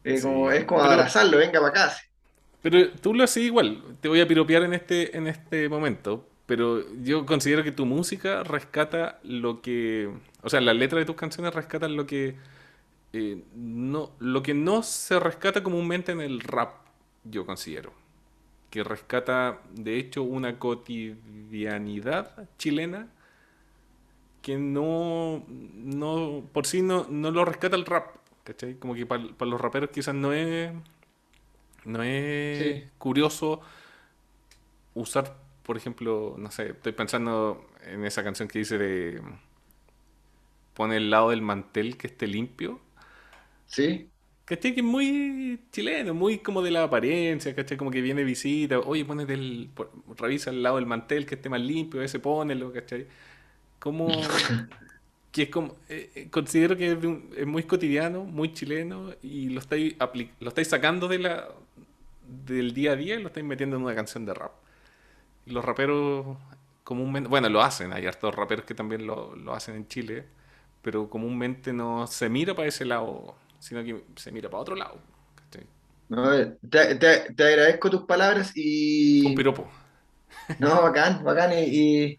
[0.03, 1.93] Eh, Sí, como, es como pero- abrazarlo, venga para acá.
[2.61, 3.81] Pero tú lo haces igual.
[4.01, 6.27] Te voy a piropear en este, en este momento.
[6.45, 10.09] Pero yo considero que tu música rescata lo que.
[10.43, 12.35] O sea, las letras de tus canciones rescatan lo que.
[13.13, 16.73] eh, no, lo que no se rescata comúnmente en el rap,
[17.23, 17.93] yo considero.
[18.69, 23.07] Que rescata, de hecho, una cotidianidad chilena
[24.41, 28.15] que no, no por sí no, no lo rescata el rap.
[28.43, 28.75] ¿Cachai?
[28.79, 30.71] Como que para los raperos quizás no es.
[31.85, 32.91] No es Sí.
[32.97, 33.61] curioso
[34.93, 39.21] usar, por ejemplo, no sé, estoy pensando en esa canción que dice de
[40.73, 42.81] pone el lado del mantel que esté limpio.
[43.65, 44.11] Sí,
[44.45, 44.73] ¿Cachai?
[44.73, 47.77] Que es muy chileno, muy como de la apariencia, ¿cachai?
[47.77, 49.69] Como que viene visita, oye, ponete el,
[50.17, 53.07] revisa el lado del mantel que esté más limpio, ese pónelo, ¿cachai?
[53.79, 54.27] Como
[55.31, 59.11] que es como, eh, eh, considero que es, de un- es muy cotidiano, muy chileno
[59.21, 59.95] y lo estáis,
[60.39, 61.47] lo estáis sacando de la,
[62.47, 64.51] del día a día y lo estáis metiendo en una canción de rap.
[65.45, 66.37] Los raperos
[66.83, 70.25] comúnmente, bueno, lo hacen, hay hartos raperos que también lo, lo hacen en Chile,
[70.81, 74.97] pero comúnmente no se mira para ese lado, sino que se mira para otro lado.
[75.35, 75.67] ¿cachai?
[76.09, 76.29] no,
[76.69, 79.21] te, te- te agradezco tus palabras y...
[79.23, 79.67] Un piropo.
[80.57, 81.51] No, bacán, bacán.
[81.53, 82.17] Y, y-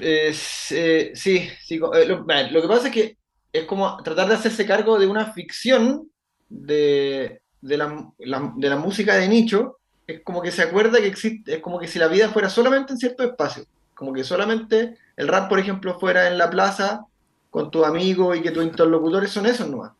[0.00, 3.16] eh, sí, sí, eh, lo, que pasa es que
[3.52, 6.10] es como tratar de hacerse cargo de una ficción
[6.48, 9.78] de, de la, de la música de nicho.
[10.06, 12.92] Es como que se acuerda que existe, es como que si la vida fuera solamente
[12.92, 13.64] en cierto espacio.
[13.94, 17.04] Como que solamente el rap, por ejemplo, fuera en la plaza
[17.50, 19.92] con tus amigos y que tus interlocutores son esos nomás.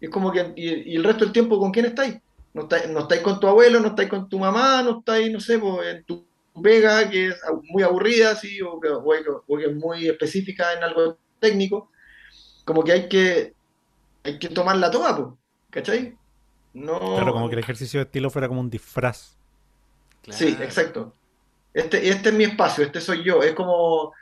[0.00, 2.16] Es como que, y, y el resto del tiempo, ¿con quién estáis?
[2.52, 5.40] No estáis, no estáis con tu abuelo, no estáis con tu mamá, no estáis, no
[5.40, 6.24] sé, pues, en tu
[6.62, 10.72] pega, que es muy aburrida, sí, o que, o que- o que es muy específica
[10.72, 11.90] en algo técnico.
[12.64, 13.54] Como que hay que,
[14.24, 15.28] hay que tomarla toda, pues,
[15.70, 16.16] ¿cachai?
[16.72, 16.98] No...
[17.16, 19.36] Claro, como que el ejercicio de estilo fuera como un disfraz.
[20.28, 21.14] Sí, exacto.
[21.72, 23.42] Este, este es mi espacio, este soy yo.
[23.42, 24.12] Es como,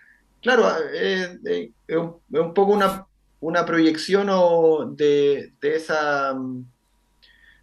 [0.40, 3.06] claro, eh, eh, es, un, es un poco una,
[3.40, 6.34] una proyección o de, de esa,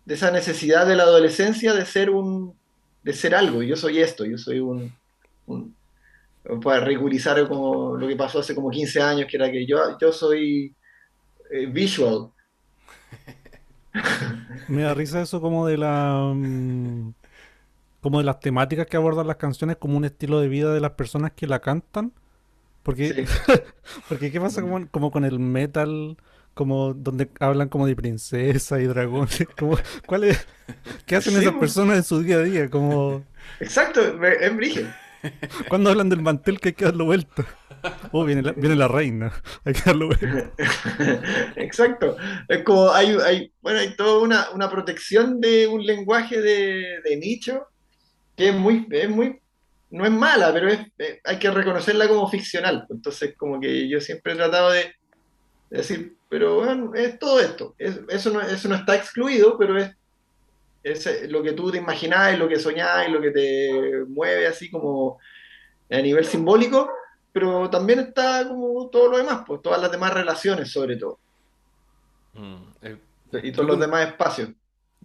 [0.05, 2.57] de esa necesidad de la adolescencia de ser un,
[3.05, 3.63] de ser algo.
[3.63, 4.91] Yo soy esto, yo soy un,
[5.47, 5.77] un-
[6.63, 10.11] para ridiculizar como lo que pasó hace como 15 años, que era que yo, yo
[10.13, 10.75] soy
[11.51, 12.31] eh, visual.
[14.67, 17.13] Me da risa eso como de la mm,
[18.01, 20.91] como de las temáticas que abordan las canciones como un estilo de vida de las
[20.93, 22.13] personas que la cantan.
[22.83, 23.25] Porque, Sí.
[24.09, 26.17] porque ¿qué pasa como, como con el metal?
[26.55, 29.45] Como donde hablan como de princesa y dragones.
[29.59, 29.77] Como,
[30.07, 30.47] ¿cuál es?
[31.05, 31.59] ¿Qué hacen Sí, esas pues.
[31.59, 32.69] personas en su día a día?
[32.69, 33.23] Como
[33.59, 34.89] Exacto, es brígido.
[35.69, 37.45] cuando hablan del mantel que hay que darlo vuelta.
[38.11, 39.31] Oh, viene la, viene la reina.
[39.65, 40.51] Hay que darlo vuelta.
[41.55, 42.17] Exacto.
[42.47, 47.17] Es como hay, hay, bueno, hay toda una, una protección de un lenguaje de, de
[47.17, 47.67] nicho
[48.35, 49.39] que es muy, es muy,
[49.91, 52.85] no es mala, pero es, eh, hay que reconocerla como ficcional.
[52.89, 54.93] Entonces, como que yo siempre he tratado de,
[55.69, 57.75] de decir, pero bueno, es todo esto.
[57.77, 59.91] Es- eso, no, eso no está excluido, pero es,
[60.83, 64.69] es eh, lo que tú te imaginás, lo que soñás, lo que te mueve así
[64.71, 65.19] como
[65.91, 66.91] a nivel simbólico,
[67.33, 71.21] pero también está como todo lo demás, pues todas las demás relaciones sobre todo,
[72.33, 72.97] Mm, eh,
[73.43, 74.49] y todos los demás espacios.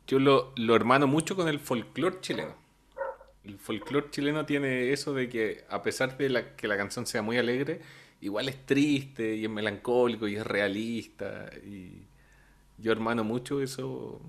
[0.07, 2.55] Yo lo, lo hermano mucho con el folclore chileno.
[3.45, 7.23] El folclore chileno tiene eso de que a pesar de la, que la canción sea
[7.23, 7.83] muy alegre,
[8.21, 11.51] igual es triste y es melancólico y es realista.
[11.65, 12.07] Y
[12.79, 14.21] yo hermano mucho eso,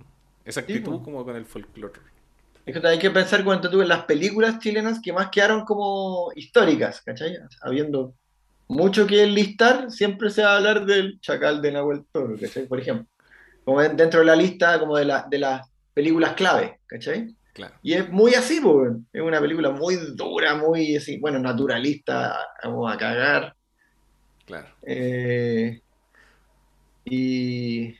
[0.46, 1.04] esa Sí, actitud po.
[1.04, 2.02] como con el folclore.
[2.66, 6.32] Es que hay que pensar cuando tú en las películas chilenas que más quedaron como
[6.36, 7.36] históricas, ¿cachai?
[7.62, 8.16] Habiendo
[8.68, 12.68] mucho que enlistar, siempre se va a hablar del Chacal de Nahuel Toro, ¿cachai?
[12.68, 13.08] Por ejemplo,
[13.64, 17.36] como en- dentro de la lista como de, la, de las películas clave, ¿cachai?
[17.54, 17.76] Claro.
[17.82, 19.08] Y es muy así, weón.
[19.14, 23.56] es una película muy dura, muy así, bueno, naturalista, vamos a cagar.
[24.46, 24.68] Claro.
[24.82, 25.82] Eh,
[27.04, 27.96] y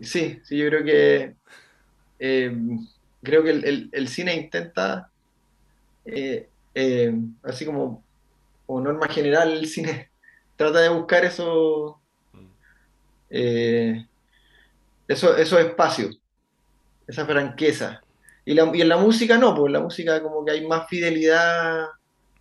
[0.00, 1.36] sí, sí, yo creo que
[2.18, 2.56] eh,
[3.22, 5.12] creo que el, el- cine intenta,
[6.74, 8.06] eh, así como,
[8.66, 10.12] como norma general, el cine
[10.56, 12.02] trata de buscar eso,
[15.08, 16.20] eso, esos espacios,
[17.06, 18.04] esa franqueza.
[18.44, 20.88] Y, la- y en la música no, pues en la música como que hay más
[20.88, 21.86] fidelidad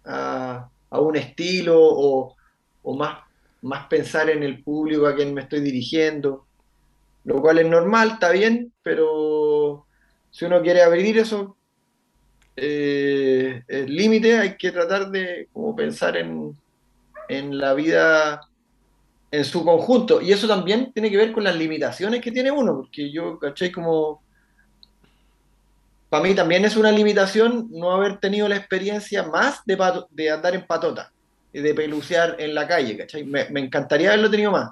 [0.05, 2.35] a, a un estilo o,
[2.83, 3.29] o más
[3.61, 6.45] más pensar en el público a quien me estoy dirigiendo,
[7.25, 9.85] lo cual es normal, está bien, pero
[10.31, 11.57] si uno quiere abrir eso,
[12.55, 16.57] eh, hay que tratar de como pensar en,
[17.27, 18.41] en la vida
[19.31, 20.21] en su conjunto.
[20.21, 23.71] Y eso también tiene que ver con las limitaciones que tiene uno, porque yo, ¿cachai?
[23.71, 24.21] Como
[26.09, 29.77] para mí también es una limitación no haber tenido la experiencia más de,
[30.09, 31.11] de andar en patota
[31.53, 33.23] de pelucear en la calle, ¿cachai?
[33.23, 34.71] Me, me encantaría haberlo tenido más.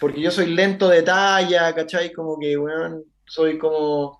[0.00, 2.12] Porque yo soy lento de talla, ¿cachai?
[2.12, 4.18] Como que, weón, soy como,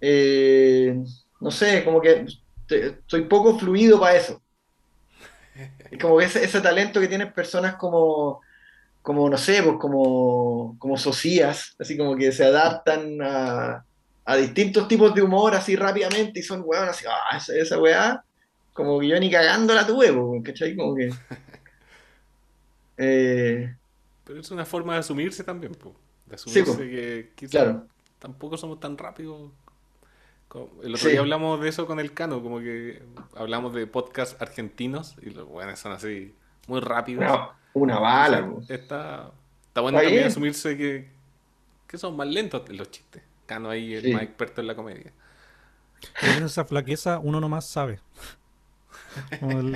[0.00, 0.96] eh,
[1.40, 2.26] no sé, como que
[3.06, 4.40] soy poco fluido para eso.
[5.90, 8.40] Es como que ese, ese talento que tienen personas como,
[9.02, 13.84] como no sé, pues como, como socias, así como que se adaptan a,
[14.24, 18.24] a distintos tipos de humor así rápidamente y son weón así, ah, esa, esa weá,
[18.72, 20.12] como que yo ni cagando la tuve,
[20.42, 20.76] ¿cachai?
[20.76, 21.12] Como que...
[22.96, 23.74] eh,
[24.24, 25.94] Pero es una forma de asumirse también, po.
[26.26, 26.78] De Sí, asumirse po.
[26.78, 27.86] que quizás claro,
[28.18, 29.50] tampoco somos tan rápidos.
[30.48, 31.10] como- El otro Sí.
[31.12, 33.02] día hablamos de eso con el Cano, como que
[33.36, 36.34] hablamos de podcasts argentinos y los buenos son así,
[36.66, 37.22] muy rápidos.
[37.24, 38.68] una, una bala, pues.
[38.70, 39.30] Está,
[39.68, 41.08] está bueno también asumirse que,
[41.86, 43.22] que son más lentos los chistes.
[43.46, 44.12] Cano ahí es Sí.
[44.12, 45.12] más experto en la comedia.
[46.22, 48.00] En esa flaqueza uno nomás sabe.
[49.38, 49.74] Como el,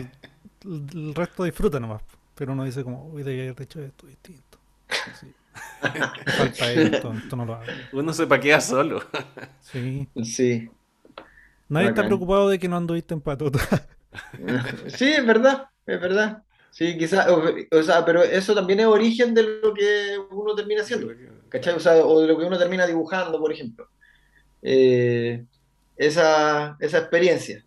[0.64, 2.02] el- el resto disfruta nomás.
[2.34, 4.58] Pero uno dice como, uy, debería haber hecho esto distinto.
[5.80, 7.64] Falta esto, esto no lo hago.
[7.92, 9.02] Uno se paquea solo.
[9.60, 10.08] Sí.
[10.24, 10.68] Sí.
[11.68, 13.60] Nadie está preocupado de que no anduviste en patota.
[14.86, 16.44] Sí, es verdad, es verdad.
[16.70, 20.82] Sí, quizás, o, o sea, pero eso también es origen de lo que uno termina
[20.82, 21.08] haciendo.
[21.48, 21.74] ¿Cachai?
[21.74, 23.88] O sea, o de lo que uno termina dibujando, por ejemplo.
[24.62, 25.44] Eh,
[25.96, 27.64] esa, esa experiencia.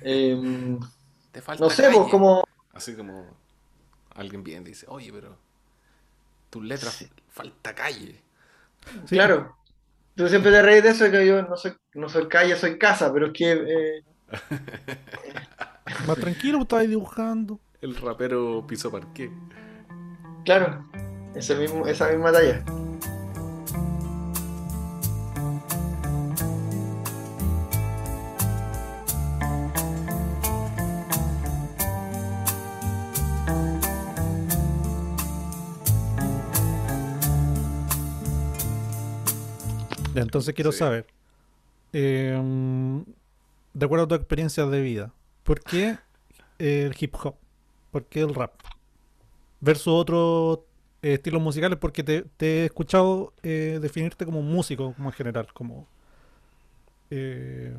[0.00, 0.78] Em,
[1.32, 2.10] Te falta no sé, pues calle.
[2.10, 3.26] como, Así como
[4.14, 5.36] alguien viene y dice, oye, pero
[6.50, 8.22] tus letras falta calle.
[9.06, 9.16] Sí.
[9.16, 9.56] claro,
[10.14, 13.12] tú siempre te reís de eso, que yo no soy, no soy calle, soy casa,
[13.12, 14.04] pero es que, eh,
[16.06, 17.58] Más tranquilo, estaba ahí dibujando.
[17.80, 19.30] El rapero piso parqué.
[20.44, 20.84] claro,
[21.34, 22.64] ese mismo, esa misma talla.
[40.18, 40.78] Ya, entonces quiero Sí.
[40.78, 41.06] saber,
[41.92, 42.36] eh,
[43.72, 45.12] de acuerdo a tu experiencia de vida,
[45.44, 45.96] ¿por qué
[46.58, 47.36] el hip hop?
[47.92, 48.52] ¿Por qué el rap?
[49.60, 50.60] Versus otros
[51.02, 55.46] eh, estilos musicales, porque te, te he escuchado eh, definirte como músico, como en general,
[55.52, 55.86] como,
[57.10, 57.76] eh,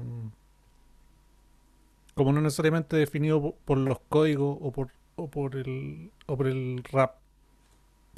[2.15, 6.47] como no necesariamente definido po- por los códigos o por, o por el, o por
[6.47, 7.15] el rap.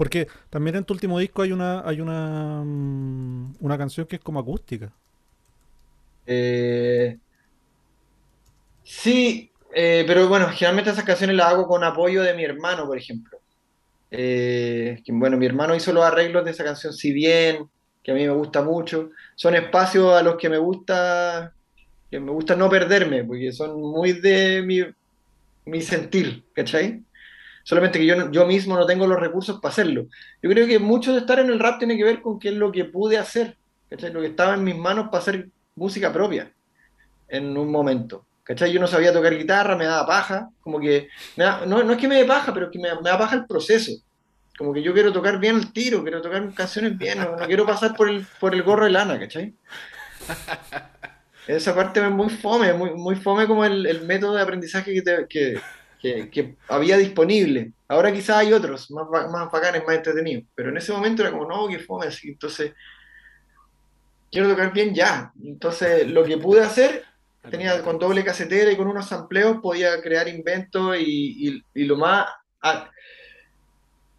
[0.02, 4.22] Porque también en tu último disco hay una hay una mm, una canción que es
[4.24, 4.92] como acústica.
[6.26, 7.20] Eh,
[8.84, 12.98] sí, eh, pero bueno, generalmente esas canciones las hago con apoyo de mi hermano, por
[12.98, 13.38] ejemplo.
[14.10, 17.70] Eh, bueno, mi hermano hizo los arreglos de esa canción, si bien,
[18.02, 19.12] que a mí me gusta mucho.
[19.36, 21.54] Son espacios a los que me gusta,
[22.10, 24.82] que me gusta no perderme, porque son muy de mi,
[25.66, 27.04] mi sentir, ¿cachai?
[27.64, 30.08] Solamente que yo, no- yo mismo no tengo los recursos para hacerlo.
[30.42, 32.56] Yo creo que mucho de estar en el rap tiene que ver con qué es
[32.56, 33.58] lo que pude hacer,
[33.90, 34.12] ¿cachai?
[34.14, 36.52] Lo que estaba en mis manos para hacer música propia
[37.30, 38.26] en un momento.
[38.44, 38.74] ¿Cachai?
[38.74, 41.08] Yo no sabía tocar guitarra, me daba paja, como que,
[41.38, 43.18] me da- no, no es que me dé paja, pero es que me, me da
[43.18, 43.92] paja el proceso.
[44.58, 47.66] Como que yo quiero tocar bien el tiro, quiero tocar canciones bien, no, no quiero
[47.66, 49.54] pasar por el, por el gorro de lana, ¿cachai?
[51.48, 55.02] Esa parte es muy fome, muy, muy fome como el, el método de aprendizaje que,
[55.02, 55.60] te- que,
[56.02, 57.72] que- que había disponible.
[57.88, 61.46] Ahora quizás hay otros, más, más bacanes, más entretenidos, pero en ese momento era como,
[61.48, 62.74] no, qué fome, así, entonces
[64.32, 65.32] quiero tocar bien ya.
[65.44, 67.04] Entonces lo que pude hacer
[67.50, 71.98] tenía con doble casetera y con unos sampleos podía crear inventos y, y- y lo
[71.98, 72.28] más
[72.62, 72.90] a-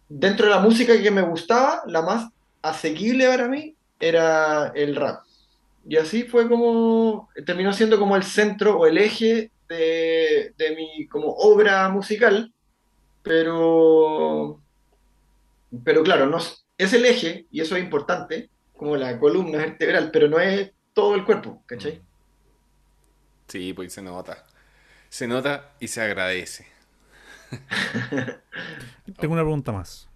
[0.09, 2.29] dentro de la música que me gustaba, la más
[2.61, 5.21] asequible para mí era el rap.
[5.87, 10.22] Y así fue como terminó siendo como el centro o el eje de,
[10.57, 12.53] de mi como obra musical,
[13.21, 14.61] pero
[15.83, 16.37] pero claro, no
[16.77, 21.15] es el eje y eso es importante, como la columna vertebral, pero no es todo
[21.15, 22.01] el cuerpo, ¿cachai?
[23.47, 24.45] Sí, pues se nota.
[25.09, 26.67] Se nota y se agradece.
[29.19, 30.09] Tengo una pregunta más.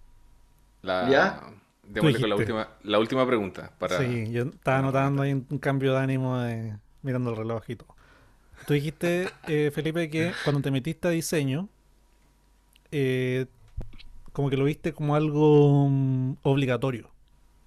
[0.82, 1.42] La, ¿Ya?
[1.84, 3.72] Démosle con la última, la última pregunta.
[3.78, 4.00] Para...
[4.00, 7.96] Sí, yo estaba notando ahí un cambio de ánimo de, mirando el reloj y todo.
[8.66, 11.70] Tú dijiste, eh, Felipe, que cuando te metiste a diseño,
[12.92, 13.46] eh,
[14.34, 17.10] como que lo viste como algo mm, obligatorio,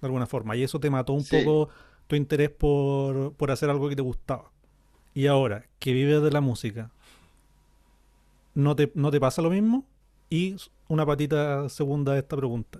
[0.01, 0.55] de alguna forma.
[0.55, 1.37] Y eso te mató un Sí.
[1.37, 1.69] poco
[2.07, 4.51] tu interés por, por hacer algo que te gustaba.
[5.13, 6.91] Y ahora, que vives de la música,
[8.53, 9.85] ¿no te, no te pasa lo mismo?
[10.29, 10.55] Y
[10.87, 12.79] una patita segunda de esta pregunta.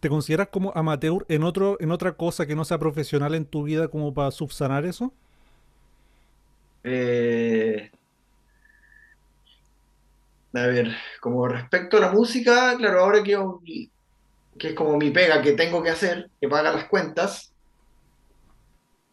[0.00, 3.64] ¿Te consideras como amateur en otro, en otra cosa que no sea profesional en tu
[3.64, 5.12] vida como para subsanar eso?
[6.84, 7.90] Eh,
[10.54, 13.38] a ver, como respecto a la música, claro, ahora que,
[14.58, 17.52] que es como mi pega que tengo que hacer, que paga las cuentas,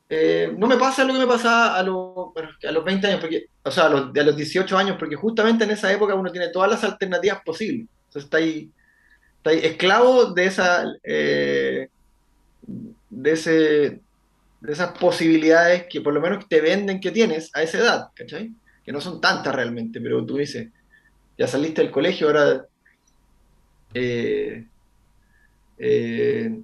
[0.10, 3.48] eh, no me pasa lo que me pasaba a, bueno, a los 20 años, porque,
[3.64, 6.50] o sea, a los, a los 18 años, porque justamente en esa época uno tiene
[6.50, 7.88] todas las alternativas posibles.
[8.08, 8.72] Entonces está ahí,
[9.38, 11.90] está ahí esclavo de esa, eh,
[13.10, 14.02] de ese,
[14.62, 18.52] de esas posibilidades que por lo menos te venden que tienes a esa edad, ¿cachai?
[18.84, 20.70] Que no son tantas realmente, pero tú dices,
[21.38, 22.66] ya saliste del colegio, ahora
[23.94, 24.66] eh,
[25.78, 26.60] eh,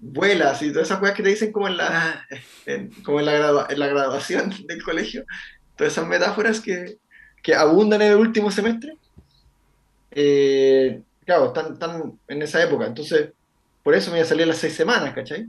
[0.00, 2.26] vuelas y todas esas cosas que te dicen como en la,
[2.66, 5.24] en- como en la, gradua- en la graduación del colegio,
[5.76, 6.98] todas esas metáforas que,
[7.42, 8.96] que abundan en el último semestre,
[10.10, 13.30] eh, claro, están, están en esa época, entonces
[13.82, 15.46] por eso me iba a salir a las seis semanas, ¿cachai?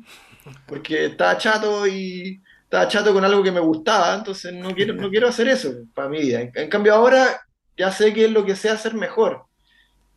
[0.68, 5.10] Porque estaba chato y estaba chato con algo que me gustaba, entonces no quiero, no
[5.10, 6.42] quiero hacer eso para mi vida.
[6.42, 7.42] En, en cambio ahora
[7.78, 9.46] ya sé qué es lo que sé hacer mejor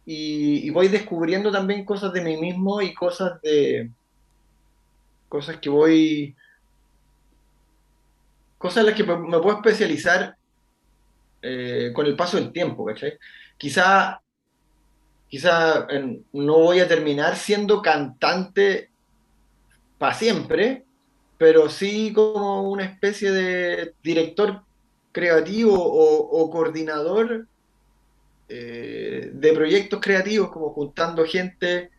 [0.05, 3.91] y, y voy descubriendo también cosas de mí mismo y cosas de
[5.29, 6.37] cosas que voy
[8.59, 10.37] cosas en las que me puedo especializar
[11.43, 13.18] eh, con el paso del tiempo, ¿cachai?
[13.57, 14.20] Quizá,
[15.29, 18.91] quizá en- no voy a terminar siendo cantante
[19.99, 20.87] para siempre,
[21.39, 24.65] pero sí como una especie de director
[25.13, 27.49] creativo o, o coordinador
[28.49, 31.91] eh, de proyectos creativos, como juntando gente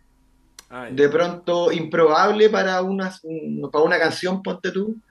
[0.69, 5.01] Ah, de pronto improbable para una, un- para una canción, ponte tú,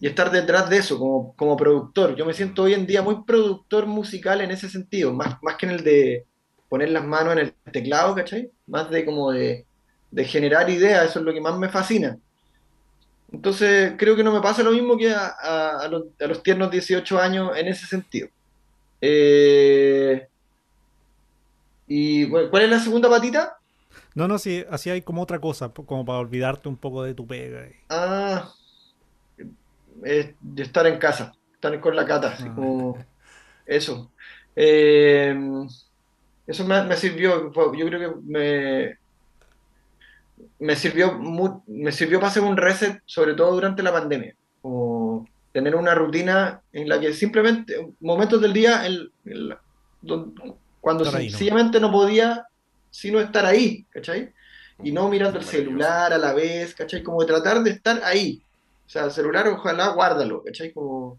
[0.00, 2.16] y estar detrás de eso como, como productor.
[2.16, 5.66] Yo me siento hoy en día muy productor musical en ese sentido, más, más que
[5.66, 6.26] en el de
[6.68, 8.50] poner las manos en el teclado, ¿cachai?
[8.66, 9.66] Más de como de,
[10.16, 12.16] de generar ideas, eso es lo que más me fascina.
[13.30, 16.42] Entonces, creo que no me pasa lo mismo que a, a- a los, a los
[16.42, 18.28] tiernos 18 años en ese sentido.
[19.02, 20.26] Eh,
[21.86, 23.58] y bueno, ¿cuál es la segunda patita?
[24.14, 27.26] No, no, sí, así hay como otra cosa, como para olvidarte un poco de tu
[27.26, 27.66] pega.
[27.90, 28.50] Ah,
[29.96, 32.54] de estar en casa, estar con la cata, así Ah.
[32.54, 33.04] como
[33.66, 34.10] eso.
[34.54, 35.36] Eh,
[36.46, 38.96] eso me, me sirvió, yo creo que me,
[40.58, 44.34] me sirvió, mu- me sirvió para hacer un reset, sobre todo durante la pandemia.
[44.62, 48.82] Como tener una rutina en la que simplemente, momentos del día,
[49.24, 49.60] la-
[50.02, 50.34] don-
[50.80, 51.30] cuando Estar ahí, ¿no?
[51.30, 52.46] sencillamente no podía
[52.90, 54.32] sino estar ahí, ¿cachai?
[54.82, 57.02] Y no mirando el celular a la vez, ¿cachai?
[57.02, 58.40] Como de tratar de estar ahí.
[58.86, 60.72] O sea, el celular ojalá guárdalo, ¿cachai?
[60.72, 61.18] Como,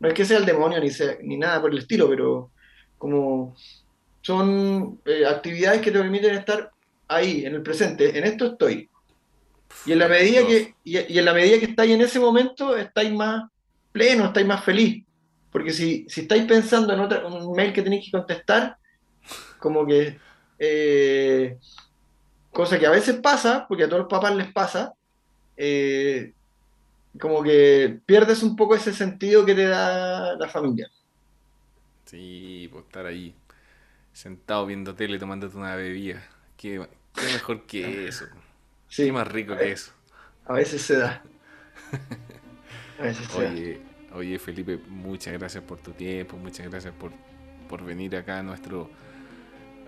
[0.00, 2.50] no es que sea el demonio ni, sea- ni nada por el estilo, pero
[2.98, 3.54] como
[4.22, 6.70] son eh, actividades que te permiten estar
[7.08, 8.16] ahí, en el presente.
[8.16, 8.88] En esto estoy.
[9.84, 12.76] Y en la medida que, y, y en la medida que estáis en ese momento,
[12.76, 13.50] estáis más
[13.92, 15.04] pleno, estáis más feliz.
[15.50, 18.76] Porque si, si estáis pensando en otra, un mail que tenéis que contestar,
[19.58, 20.18] como que
[20.58, 21.58] eh,
[22.50, 24.92] cosa que a veces pasa, porque a todos los papás les pasa,
[25.56, 26.32] eh,
[27.18, 30.90] como que pierdes un poco ese sentido que te da la familia.
[32.04, 33.34] Sí, por estar ahí
[34.12, 36.22] sentado viendo tele tomándote una bebida.
[36.58, 38.26] Qué, qué mejor que eso.
[38.88, 39.92] Sí, Qué más rico que eso.
[40.44, 41.22] a veces se da.
[42.98, 43.52] A veces se da.
[43.52, 43.80] Oye,
[44.12, 47.12] oye Felipe, muchas gracias por tu tiempo, muchas gracias por,
[47.68, 48.90] por venir acá a nuestro,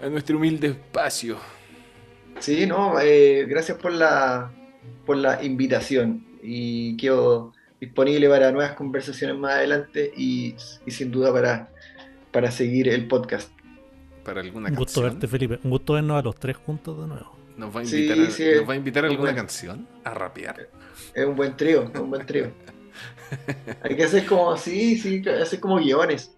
[0.02, 1.38] a nuestro humilde espacio.
[2.38, 4.52] Sí, no, eh, gracias por la,
[5.04, 10.54] por la invitación y quedo disponible para nuevas conversaciones más adelante y,
[10.86, 11.70] y sin duda para,
[12.30, 13.50] para seguir el podcast.
[14.30, 15.20] Para alguna Un gusto canción.
[15.20, 15.58] verte, Felipe.
[15.64, 17.36] Un gusto vernos a los tres juntos de nuevo.
[17.56, 19.86] ¿Nos va a Sí, invitar, a, sí, ¿nos va a, invitar a es alguna canción?
[20.04, 20.68] A rapear.
[21.14, 22.50] Es un buen trío, es un buen trío.
[23.82, 26.32] Hay que hacer como, sí, sí, hacer como guiones.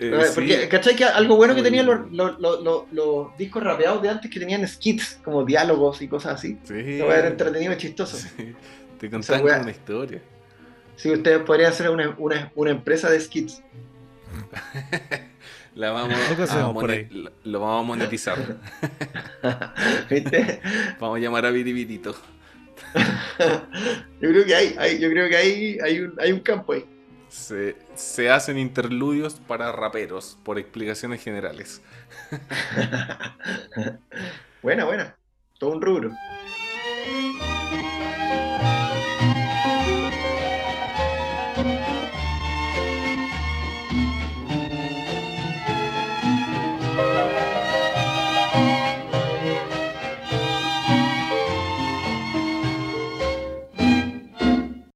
[0.00, 0.32] Eh, Ah, sí.
[0.34, 0.94] Porque, ¿cachai?
[0.96, 4.38] Que algo bueno que tenían los, los- los- los- los discos rapeados de antes que
[4.38, 6.58] tenían skits, como diálogos y cosas así.
[6.64, 6.74] Sí.
[6.76, 8.16] Eso era entretenido y chistoso.
[8.16, 8.54] Sí.
[8.98, 10.20] Te contaban una historia.
[10.96, 13.62] Sí, ustedes podrían hacer una, una, una empresa de skits.
[15.78, 16.18] La vamos
[16.50, 16.54] a
[17.12, 18.36] lo, lo vamos a monetizar.
[20.10, 20.60] ¿Viste?
[20.98, 22.16] Vamos a llamar a Biribitito.
[24.20, 26.84] Yo creo que hay, hay- yo creo que hay, hay, un, hay un campo ahí.
[27.28, 31.80] Se, se hacen interludios para raperos por explicaciones generales.
[34.62, 35.14] Buena, buena.
[35.60, 36.10] Todo un rubro.